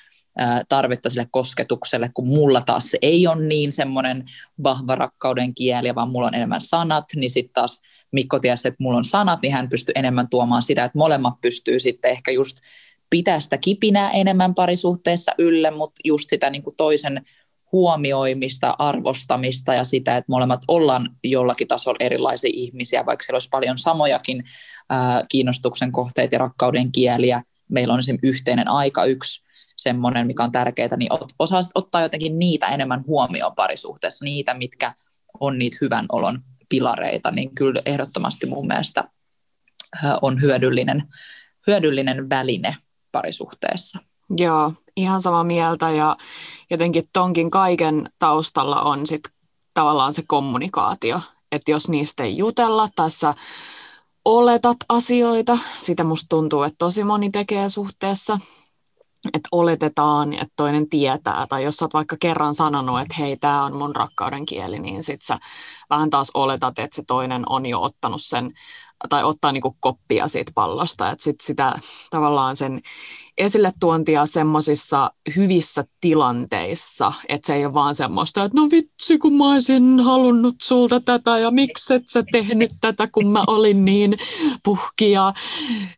tarvetta 0.69 1.09
sille 1.09 1.27
kosketukselle, 1.31 2.09
kun 2.13 2.27
mulla 2.27 2.61
taas 2.61 2.91
se 2.91 2.97
ei 3.01 3.27
ole 3.27 3.45
niin 3.45 3.71
semmoinen 3.71 4.23
vahva 4.63 4.95
rakkauden 4.95 5.55
kieli, 5.55 5.95
vaan 5.95 6.11
mulla 6.11 6.27
on 6.27 6.35
enemmän 6.35 6.61
sanat, 6.61 7.05
niin 7.15 7.29
sitten 7.29 7.53
taas 7.53 7.81
Mikko 8.11 8.39
tiesi, 8.39 8.67
että 8.67 8.83
mulla 8.83 8.97
on 8.97 9.05
sanat, 9.05 9.39
niin 9.41 9.53
hän 9.53 9.69
pystyy 9.69 9.93
enemmän 9.95 10.29
tuomaan 10.29 10.63
sitä, 10.63 10.83
että 10.83 10.97
molemmat 10.97 11.33
pystyy 11.41 11.79
sitten 11.79 12.11
ehkä 12.11 12.31
just 12.31 12.57
pitää 13.09 13.39
sitä 13.39 13.57
kipinää 13.57 14.11
enemmän 14.11 14.55
parisuhteessa 14.55 15.31
ylle, 15.37 15.71
mutta 15.71 16.01
just 16.03 16.29
sitä 16.29 16.49
niin 16.49 16.63
kuin 16.63 16.75
toisen 16.75 17.21
huomioimista, 17.71 18.75
arvostamista 18.79 19.73
ja 19.73 19.83
sitä, 19.83 20.17
että 20.17 20.31
molemmat 20.31 20.61
ollaan 20.67 21.09
jollakin 21.23 21.67
tasolla 21.67 21.97
erilaisia 21.99 22.51
ihmisiä, 22.53 23.05
vaikka 23.05 23.23
siellä 23.23 23.35
olisi 23.35 23.49
paljon 23.51 23.77
samojakin 23.77 24.43
ää, 24.89 25.21
kiinnostuksen 25.29 25.91
kohteita 25.91 26.35
ja 26.35 26.39
rakkauden 26.39 26.91
kieliä. 26.91 27.43
Meillä 27.69 27.93
on 27.93 27.99
esimerkiksi 27.99 28.27
yhteinen 28.27 28.67
aika 28.67 29.05
yksi 29.05 29.40
semmoinen, 29.83 30.27
mikä 30.27 30.43
on 30.43 30.51
tärkeää, 30.51 30.97
niin 30.97 31.11
osaa 31.39 31.61
ottaa 31.75 32.01
jotenkin 32.01 32.39
niitä 32.39 32.67
enemmän 32.67 33.03
huomioon 33.07 33.55
parisuhteessa, 33.55 34.25
niitä, 34.25 34.53
mitkä 34.53 34.93
on 35.39 35.59
niitä 35.59 35.77
hyvän 35.81 36.05
olon 36.11 36.39
pilareita, 36.69 37.31
niin 37.31 37.55
kyllä 37.55 37.81
ehdottomasti 37.85 38.45
mun 38.45 38.67
mielestä 38.67 39.03
on 40.21 40.41
hyödyllinen, 40.41 41.03
hyödyllinen 41.67 42.29
väline 42.29 42.75
parisuhteessa. 43.11 43.99
Joo, 44.37 44.73
ihan 44.95 45.21
samaa 45.21 45.43
mieltä 45.43 45.89
ja 45.89 46.17
jotenkin 46.69 47.03
tonkin 47.13 47.51
kaiken 47.51 48.09
taustalla 48.19 48.81
on 48.81 49.05
sit 49.05 49.21
tavallaan 49.73 50.13
se 50.13 50.23
kommunikaatio. 50.27 51.21
Että 51.51 51.71
jos 51.71 51.89
niistä 51.89 52.23
ei 52.23 52.37
jutella 52.37 52.89
tai 52.95 53.11
sä 53.11 53.33
oletat 54.25 54.77
asioita, 54.89 55.57
sitä 55.77 56.03
musta 56.03 56.25
tuntuu, 56.29 56.63
että 56.63 56.77
tosi 56.77 57.03
moni 57.03 57.29
tekee 57.29 57.69
suhteessa, 57.69 58.39
että 59.33 59.49
oletetaan, 59.51 60.33
että 60.33 60.53
toinen 60.55 60.89
tietää, 60.89 61.45
tai 61.49 61.63
jos 61.63 61.75
sä 61.75 61.85
oot 61.85 61.93
vaikka 61.93 62.17
kerran 62.19 62.53
sanonut, 62.53 62.99
että 62.99 63.15
hei, 63.19 63.37
tämä 63.37 63.65
on 63.65 63.77
mun 63.77 63.95
rakkauden 63.95 64.45
kieli, 64.45 64.79
niin 64.79 65.03
sit 65.03 65.21
sä 65.21 65.39
vähän 65.89 66.09
taas 66.09 66.31
oletat, 66.33 66.79
että 66.79 66.95
se 66.95 67.03
toinen 67.07 67.43
on 67.49 67.65
jo 67.65 67.81
ottanut 67.81 68.21
sen, 68.23 68.51
tai 69.09 69.23
ottaa 69.23 69.51
niinku 69.51 69.77
koppia 69.79 70.27
siitä 70.27 70.51
pallosta, 70.55 71.11
että 71.11 71.23
sit 71.23 71.41
sitä 71.41 71.79
tavallaan 72.09 72.55
sen 72.55 72.81
esille 73.37 73.73
tuontia 73.79 74.25
semmoisissa 74.25 75.11
hyvissä 75.35 75.83
tilanteissa, 76.01 77.13
että 77.29 77.47
se 77.47 77.55
ei 77.55 77.65
ole 77.65 77.73
vaan 77.73 77.95
semmoista, 77.95 78.43
että 78.43 78.57
no 78.61 78.67
vitsi, 78.71 79.17
kun 79.17 79.33
mä 79.33 79.51
olisin 79.51 79.99
halunnut 79.99 80.55
sulta 80.61 80.99
tätä 80.99 81.37
ja 81.37 81.51
miksi 81.51 81.93
et 81.93 82.07
sä 82.07 82.23
tehnyt 82.31 82.71
tätä, 82.81 83.07
kun 83.07 83.27
mä 83.27 83.43
olin 83.47 83.85
niin 83.85 84.17
puhkia. 84.63 85.33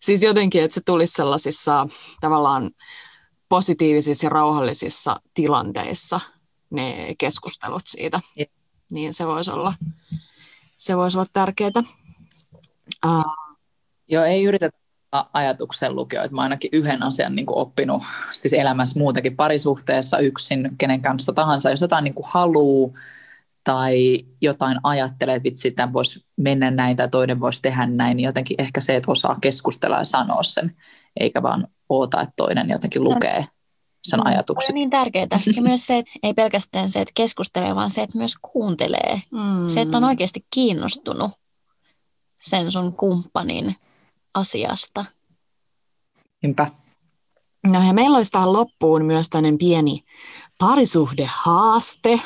Siis 0.01 0.23
jotenkin, 0.23 0.63
että 0.63 0.73
se 0.73 0.81
tulisi 0.85 1.13
sellaisissa 1.13 1.87
tavallaan 2.21 2.71
positiivisissa 3.53 4.25
ja 4.25 4.29
rauhallisissa 4.29 5.21
tilanteissa 5.33 6.19
ne 6.69 7.15
keskustelut 7.17 7.81
siitä. 7.85 8.19
Niin 8.89 9.13
se 9.13 9.27
voisi 9.27 9.51
olla, 9.51 9.73
se 10.77 10.97
voisi 10.97 11.17
olla 11.17 11.27
tärkeää. 11.33 11.71
Uh. 13.05 13.23
Joo, 14.07 14.23
ei 14.23 14.43
yritetä 14.43 14.77
ajatuksen 15.33 15.95
lukijoita. 15.95 16.35
Mä 16.35 16.41
ainakin 16.41 16.69
yhden 16.73 17.03
asian 17.03 17.35
niin 17.35 17.45
kuin 17.45 17.57
oppinut 17.57 18.03
siis 18.31 18.53
elämässä 18.53 18.99
muutenkin 18.99 19.35
parisuhteessa 19.35 20.17
yksin, 20.17 20.69
kenen 20.77 21.01
kanssa 21.01 21.33
tahansa. 21.33 21.69
Jos 21.69 21.81
jotain 21.81 22.03
niin 22.03 22.13
kuin 22.13 22.27
haluu 22.29 22.97
tai 23.63 24.19
jotain 24.41 24.77
ajattelee, 24.83 25.35
että 25.35 25.43
vitsi, 25.43 25.71
tämän 25.71 25.93
voisi 25.93 26.25
mennä 26.37 26.71
näin 26.71 26.95
tai 26.95 27.09
toinen 27.09 27.39
voisi 27.39 27.61
tehdä 27.61 27.85
näin, 27.85 28.17
niin 28.17 28.25
jotenkin 28.25 28.61
ehkä 28.61 28.81
se, 28.81 28.95
että 28.95 29.11
osaa 29.11 29.37
keskustella 29.41 29.97
ja 29.97 30.05
sanoa 30.05 30.43
sen, 30.43 30.75
eikä 31.19 31.43
vaan 31.43 31.67
oota, 31.99 32.21
että 32.21 32.33
toinen 32.37 32.69
jotenkin 32.69 33.03
lukee 33.03 33.45
sen 34.03 34.19
mm, 34.19 34.25
ajatuksen. 34.25 34.73
On 34.73 34.75
niin 34.75 34.89
tärkeää. 34.89 35.27
Ja 35.55 35.61
myös 35.61 35.85
se, 35.85 35.97
että 35.97 36.11
ei 36.23 36.33
pelkästään 36.33 36.89
se, 36.89 37.01
että 37.01 37.11
keskustelee, 37.15 37.75
vaan 37.75 37.91
se, 37.91 38.03
että 38.03 38.17
myös 38.17 38.33
kuuntelee. 38.41 39.21
Mm. 39.31 39.67
Se, 39.67 39.81
että 39.81 39.97
on 39.97 40.03
oikeasti 40.03 40.45
kiinnostunut 40.53 41.31
sen 42.41 42.71
sun 42.71 42.93
kumppanin 42.93 43.75
asiasta. 44.33 45.05
Niinpä. 46.43 46.71
No 47.67 47.87
ja 47.87 47.93
meillä 47.93 48.17
olisi 48.17 48.31
tähän 48.31 48.53
loppuun 48.53 49.05
myös 49.05 49.29
tämmöinen 49.29 49.57
pieni 49.57 50.03
parisuhdehaaste. 50.59 52.21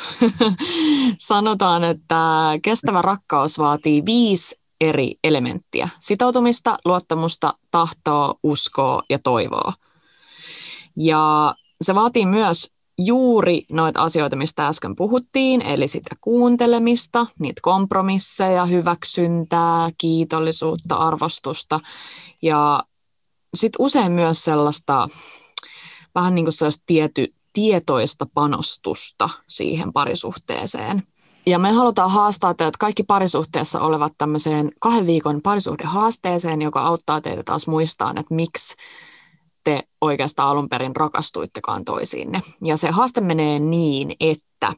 Sanotaan, 1.18 1.84
että 1.84 2.52
kestävä 2.62 3.02
rakkaus 3.02 3.60
vaatii 3.60 4.06
viisi 4.06 4.56
eri 4.82 5.16
elementtiä. 5.24 5.90
Sitoutumista, 6.00 6.78
luottamusta, 6.86 7.54
tahtoa, 7.72 8.36
uskoa 8.44 9.04
ja 9.10 9.20
toivoa. 9.20 9.74
Ja 10.96 11.56
se 11.82 11.96
vaatii 11.96 12.26
myös 12.26 12.68
juuri 12.98 13.66
noita 13.72 14.02
asioita, 14.04 14.36
mistä 14.36 14.68
äsken 14.68 14.96
puhuttiin, 14.96 15.62
eli 15.62 15.88
sitä 15.88 16.16
kuuntelemista, 16.22 17.28
niitä 17.40 17.60
kompromisseja, 17.64 18.66
hyväksyntää, 18.66 19.90
kiitollisuutta, 19.98 20.96
arvostusta 20.96 21.80
ja 22.42 22.84
sitten 23.54 23.86
usein 23.86 24.12
myös 24.12 24.44
sellaista 24.44 25.10
vähän 26.16 26.36
niin 26.36 26.46
kuin 26.46 26.54
sellaista 26.54 26.84
tiety, 26.86 27.34
tietoista 27.54 28.28
panostusta 28.34 29.30
siihen 29.48 29.94
parisuhteeseen. 29.94 31.04
Ja 31.48 31.60
me 31.60 31.72
halutaan 31.72 32.12
haastaa 32.12 32.54
teidät 32.54 32.78
kaikki 32.78 33.04
parisuhteessa 33.04 33.82
olevat 33.82 34.14
tämmöiseen 34.18 34.72
kahden 34.80 35.08
viikon 35.08 35.42
parisuhdehaasteeseen, 35.42 36.62
joka 36.62 36.82
auttaa 36.82 37.22
teitä 37.22 37.44
taas 37.44 37.68
muistamaan, 37.68 38.18
että 38.18 38.36
miksi 38.36 38.76
te 39.64 39.84
oikeastaan 40.02 40.50
alun 40.50 40.70
perin 40.70 40.96
rakastuittekaan 40.96 41.86
toisiinne. 41.86 42.42
Ja 42.64 42.78
se 42.78 42.90
haaste 42.90 43.22
menee 43.22 43.60
niin, 43.60 44.16
että 44.20 44.74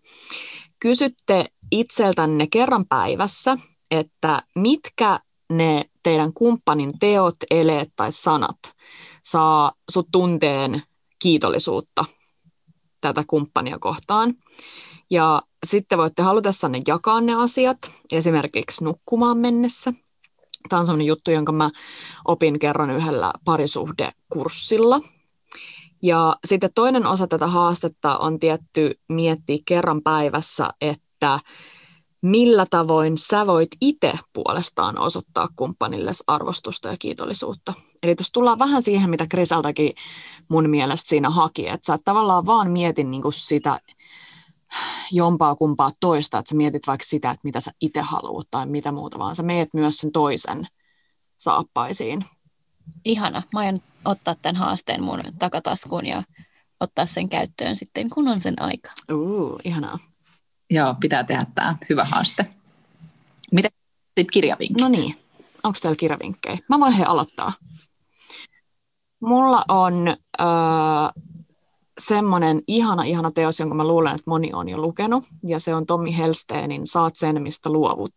kysytte 0.79 1.45
itseltänne 1.71 2.47
kerran 2.47 2.85
päivässä, 2.89 3.57
että 3.91 4.43
mitkä 4.55 5.19
ne 5.49 5.85
teidän 6.03 6.33
kumppanin 6.33 6.99
teot, 6.99 7.35
eleet 7.51 7.89
tai 7.95 8.11
sanat 8.11 8.59
saa 9.23 9.71
sut 9.91 10.07
tunteen 10.11 10.81
kiitollisuutta 11.19 12.05
tätä 13.01 13.23
kumppania 13.27 13.79
kohtaan. 13.79 14.35
Ja 15.11 15.41
sitten 15.65 15.97
voitte 15.97 16.21
halutessanne 16.23 16.81
jakaa 16.87 17.21
ne 17.21 17.33
asiat, 17.33 17.77
esimerkiksi 18.11 18.83
nukkumaan 18.83 19.37
mennessä– 19.37 19.93
Tämä 20.69 20.79
on 20.79 20.85
sellainen 20.85 21.07
juttu, 21.07 21.31
jonka 21.31 21.51
mä 21.51 21.69
opin 22.25 22.59
kerran 22.59 22.89
yhdellä 22.89 23.33
parisuhdekurssilla. 23.45 25.01
Ja 26.01 26.35
sitten 26.47 26.69
toinen 26.75 27.05
osa 27.05 27.27
tätä 27.27 27.47
haastetta 27.47 28.17
on 28.17 28.39
tietty 28.39 28.99
miettiä 29.09 29.57
kerran 29.65 30.01
päivässä, 30.01 30.69
että 30.81 31.39
millä 32.21 32.65
tavoin 32.69 33.17
sä 33.17 33.47
voit 33.47 33.69
itse 33.81 34.13
puolestaan 34.33 34.97
osoittaa 34.97 35.47
kumppanille 35.55 36.11
arvostusta 36.27 36.89
ja 36.89 36.95
kiitollisuutta. 36.99 37.73
Eli 38.03 38.15
tuossa 38.15 38.33
tullaan 38.33 38.59
vähän 38.59 38.83
siihen, 38.83 39.09
mitä 39.09 39.27
Krisaltakin 39.27 39.93
mun 40.49 40.69
mielestä 40.69 41.09
siinä 41.09 41.29
haki, 41.29 41.67
että 41.67 41.85
sä 41.85 41.93
et 41.93 42.01
tavallaan 42.05 42.45
vaan 42.45 42.71
mietin 42.71 43.11
niin 43.11 43.23
sitä 43.33 43.79
jompaa 45.11 45.55
kumpaa 45.55 45.91
toista, 45.99 46.37
että 46.37 46.49
sä 46.49 46.55
mietit 46.55 46.87
vaikka 46.87 47.05
sitä, 47.05 47.31
että 47.31 47.41
mitä 47.43 47.59
sä 47.59 47.71
itse 47.81 48.01
haluat 48.01 48.47
tai 48.51 48.65
mitä 48.65 48.91
muuta, 48.91 49.19
vaan 49.19 49.35
sä 49.35 49.43
meet 49.43 49.69
myös 49.73 49.97
sen 49.97 50.11
toisen 50.11 50.67
saappaisiin. 51.37 52.25
Ihana. 53.05 53.41
Mä 53.53 53.59
aion 53.59 53.79
ottaa 54.05 54.35
tämän 54.35 54.55
haasteen 54.55 55.03
mun 55.03 55.23
takataskuun 55.39 56.05
ja 56.05 56.23
ottaa 56.79 57.05
sen 57.05 57.29
käyttöön 57.29 57.75
sitten, 57.75 58.09
kun 58.09 58.27
on 58.27 58.39
sen 58.39 58.61
aika. 58.61 58.91
Uh, 59.11 59.59
ihanaa. 59.63 59.99
Joo, 60.69 60.95
pitää 60.99 61.23
tehdä 61.23 61.45
tämä 61.55 61.75
hyvä 61.89 62.03
haaste. 62.03 62.45
Miten 63.51 63.71
sitten 64.05 64.25
kirjavinkit? 64.33 64.81
No 64.81 64.87
niin, 64.87 65.19
onko 65.63 65.79
täällä 65.81 65.95
kirjavinkkejä? 65.95 66.57
Mä 66.69 66.79
voin 66.79 66.93
he 66.93 67.03
aloittaa. 67.03 67.53
Mulla 69.21 69.65
on 69.67 70.07
äh, 70.07 70.47
semmoinen 71.99 72.61
ihana, 72.67 73.03
ihana 73.03 73.31
teos, 73.31 73.59
jonka 73.59 73.75
mä 73.75 73.87
luulen, 73.87 74.15
että 74.15 74.29
moni 74.29 74.53
on 74.53 74.69
jo 74.69 74.77
lukenut, 74.77 75.23
ja 75.47 75.59
se 75.59 75.75
on 75.75 75.85
Tommi 75.85 76.17
Helsteenin 76.17 76.87
Saat 76.87 77.15
sen, 77.15 77.41
mistä 77.41 77.69
luovut. 77.69 78.13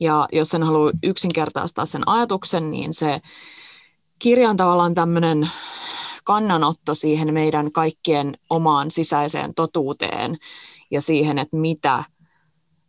Ja 0.00 0.28
jos 0.32 0.48
sen 0.48 0.62
haluaa 0.62 0.92
yksinkertaistaa 1.02 1.86
sen 1.86 2.08
ajatuksen, 2.08 2.70
niin 2.70 2.94
se 2.94 3.20
kirja 4.18 4.50
on 4.50 4.56
tavallaan 4.56 4.94
tämmöinen 4.94 5.50
kannanotto 6.24 6.94
siihen 6.94 7.34
meidän 7.34 7.72
kaikkien 7.72 8.38
omaan 8.50 8.90
sisäiseen 8.90 9.54
totuuteen 9.54 10.36
ja 10.90 11.00
siihen, 11.00 11.38
että 11.38 11.56
mitä, 11.56 12.04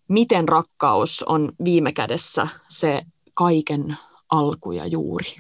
miten 0.08 0.50
rakkaus 0.50 1.24
on 1.24 1.52
viime 1.64 1.92
kädessä 1.92 2.48
se 2.68 3.02
kaiken 3.34 3.98
alku 4.32 4.72
ja 4.72 4.86
juuri. 4.86 5.36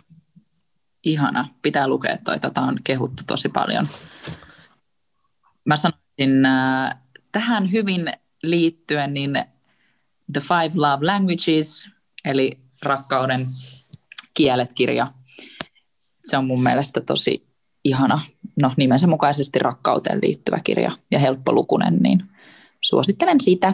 Ihana, 1.03 1.47
pitää 1.61 1.87
lukea 1.87 2.17
toi, 2.23 2.39
tätä 2.39 2.61
on 2.61 2.77
kehuttu 2.83 3.23
tosi 3.27 3.49
paljon 3.49 3.87
mä 5.65 5.77
sanoisin 5.77 6.45
äh, 6.45 6.95
tähän 7.31 7.71
hyvin 7.71 8.11
liittyen 8.43 9.13
niin 9.13 9.31
The 10.33 10.41
Five 10.41 10.71
Love 10.75 11.05
Languages, 11.05 11.89
eli 12.25 12.59
rakkauden 12.83 13.45
kielet-kirja. 14.33 15.07
Se 16.25 16.37
on 16.37 16.45
mun 16.45 16.63
mielestä 16.63 17.01
tosi 17.01 17.47
ihana, 17.83 18.19
no 18.61 18.71
nimensä 18.77 19.07
mukaisesti 19.07 19.59
rakkauteen 19.59 20.19
liittyvä 20.23 20.57
kirja 20.63 20.91
ja 21.11 21.19
helppolukunen, 21.19 21.95
niin 21.95 22.23
suosittelen 22.81 23.41
sitä. 23.41 23.73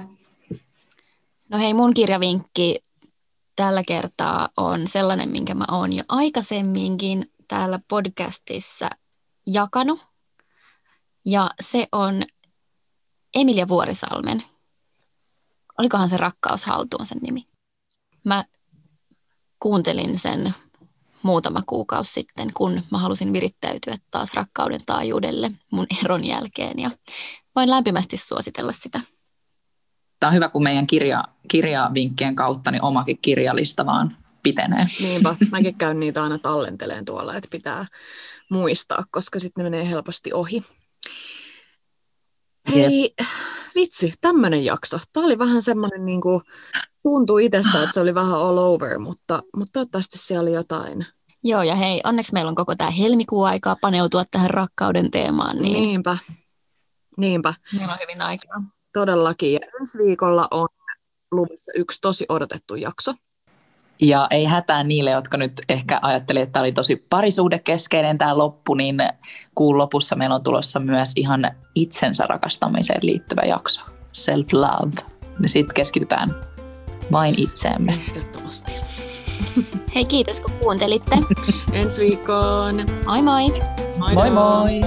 No 1.50 1.58
hei, 1.58 1.74
mun 1.74 1.94
kirjavinkki 1.94 2.80
tällä 3.56 3.82
kertaa 3.88 4.50
on 4.58 4.88
sellainen, 4.88 5.30
minkä 5.30 5.56
mä 5.56 5.66
oon 5.72 5.94
jo 5.94 6.04
aikaisemminkin 6.08 7.32
täällä 7.48 7.80
podcastissa 7.88 8.90
jakanut 9.46 10.00
ja 11.28 11.52
se 11.60 11.88
on 11.92 12.24
Emilia 13.36 13.68
Vuorisalmen. 13.68 14.44
Olikohan 15.78 16.10
se 16.10 16.18
Rakkaus 16.18 16.66
haltuun 16.66 17.06
sen 17.06 17.18
nimi? 17.22 17.46
Mä 18.24 18.44
kuuntelin 19.60 20.20
sen 20.20 20.54
muutama 21.22 21.62
kuukausi 21.66 22.14
sitten, 22.14 22.54
kun 22.54 22.84
mä 22.92 22.98
halusin 22.98 23.34
virittäytyä 23.34 23.98
taas 24.12 24.34
rakkauden 24.34 24.82
taajuudelle 24.86 25.52
mun 25.72 25.88
eron 26.04 26.26
jälkeen. 26.26 26.80
Ja 26.80 26.92
voin 27.56 27.70
lämpimästi 27.70 28.18
suositella 28.18 28.72
sitä. 28.72 29.02
Tämä 30.20 30.28
on 30.30 30.36
hyvä, 30.36 30.50
kun 30.50 30.64
meidän 30.64 30.88
kirja, 30.88 31.24
kirjavinkkien 31.48 32.36
kautta 32.36 32.72
niin 32.72 32.84
omakin 32.84 33.18
kirjalista 33.22 33.86
vaan 33.86 34.18
pitenee. 34.44 34.86
Niinpä, 35.02 35.36
mäkin 35.52 35.76
käyn 35.76 36.00
niitä 36.00 36.24
aina 36.24 36.40
tallenteleen 36.40 37.06
tuolla, 37.06 37.36
että 37.36 37.50
pitää 37.52 37.86
muistaa, 38.50 39.04
koska 39.12 39.40
sitten 39.40 39.64
ne 39.64 39.70
menee 39.70 39.90
helposti 39.90 40.34
ohi. 40.34 40.64
Hei, 42.76 43.14
vitsi, 43.76 44.14
tämmöinen 44.22 44.66
jakso. 44.66 45.00
Tämä 45.14 45.26
oli 45.26 45.38
vähän 45.40 45.62
semmoinen, 45.62 46.06
niin 46.06 46.22
kuin, 46.22 46.42
tuntui 47.04 47.46
itsestä, 47.46 47.78
että 47.78 47.94
se 47.94 48.02
oli 48.02 48.16
vähän 48.16 48.34
all 48.34 48.58
over, 48.58 49.00
mutta, 49.00 49.44
mutta 49.56 49.72
toivottavasti 49.74 50.18
siellä 50.18 50.42
oli 50.42 50.54
jotain. 50.54 51.06
Joo, 51.44 51.64
ja 51.64 51.76
hei, 51.76 52.02
onneksi 52.04 52.34
meillä 52.34 52.50
on 52.50 52.56
koko 52.56 52.76
tämä 52.76 52.90
helmikuun 52.90 53.48
aikaa 53.48 53.76
paneutua 53.82 54.24
tähän 54.32 54.50
rakkauden 54.50 55.12
teemaan. 55.12 55.58
Niin... 55.58 55.84
Niinpä. 55.84 56.18
Niinpä. 57.18 57.54
Meillä 57.74 57.94
on 57.94 58.00
hyvin 58.02 58.22
aikaa. 58.22 58.64
Todellakin. 58.94 59.54
Ja 59.54 59.60
ensi 59.80 59.98
viikolla 59.98 60.48
on 60.52 60.68
luvassa 61.32 61.72
yksi 61.76 62.02
tosi 62.02 62.26
odotettu 62.30 62.76
jakso. 62.76 63.14
Ja 64.02 64.28
ei 64.32 64.46
hätää 64.46 64.84
niille, 64.84 65.12
jotka 65.12 65.38
nyt 65.38 65.62
ehkä 65.70 66.00
ajattelivat, 66.02 66.44
että 66.44 66.54
tämä 66.54 66.64
oli 66.64 66.72
tosi 66.72 67.06
parisuhdekeskeinen 67.10 68.18
tämä 68.18 68.38
loppu, 68.38 68.74
niin 68.74 68.98
kuun 69.56 69.78
lopussa 69.78 70.16
meillä 70.16 70.36
on 70.36 70.44
tulossa 70.44 70.80
myös 70.80 71.12
ihan 71.16 71.52
itsensä 71.76 72.24
rakastamiseen 72.24 73.00
liittyvä 73.02 73.42
jakso. 73.42 73.82
Self-love. 74.14 75.06
Ja 75.42 75.50
sitten 75.50 75.76
keskitytään 75.76 76.36
vain 77.12 77.36
itseemme. 77.38 77.94
Ehdottomasti. 77.94 78.72
Hei, 79.96 80.06
kiitos 80.06 80.42
kun 80.42 80.54
kuuntelitte. 80.54 81.18
Ensi 81.72 82.02
viikkoon. 82.02 82.76
Moi 83.06 83.22
moi! 83.22 83.46
Moi 84.14 84.30
moi! 84.30 84.82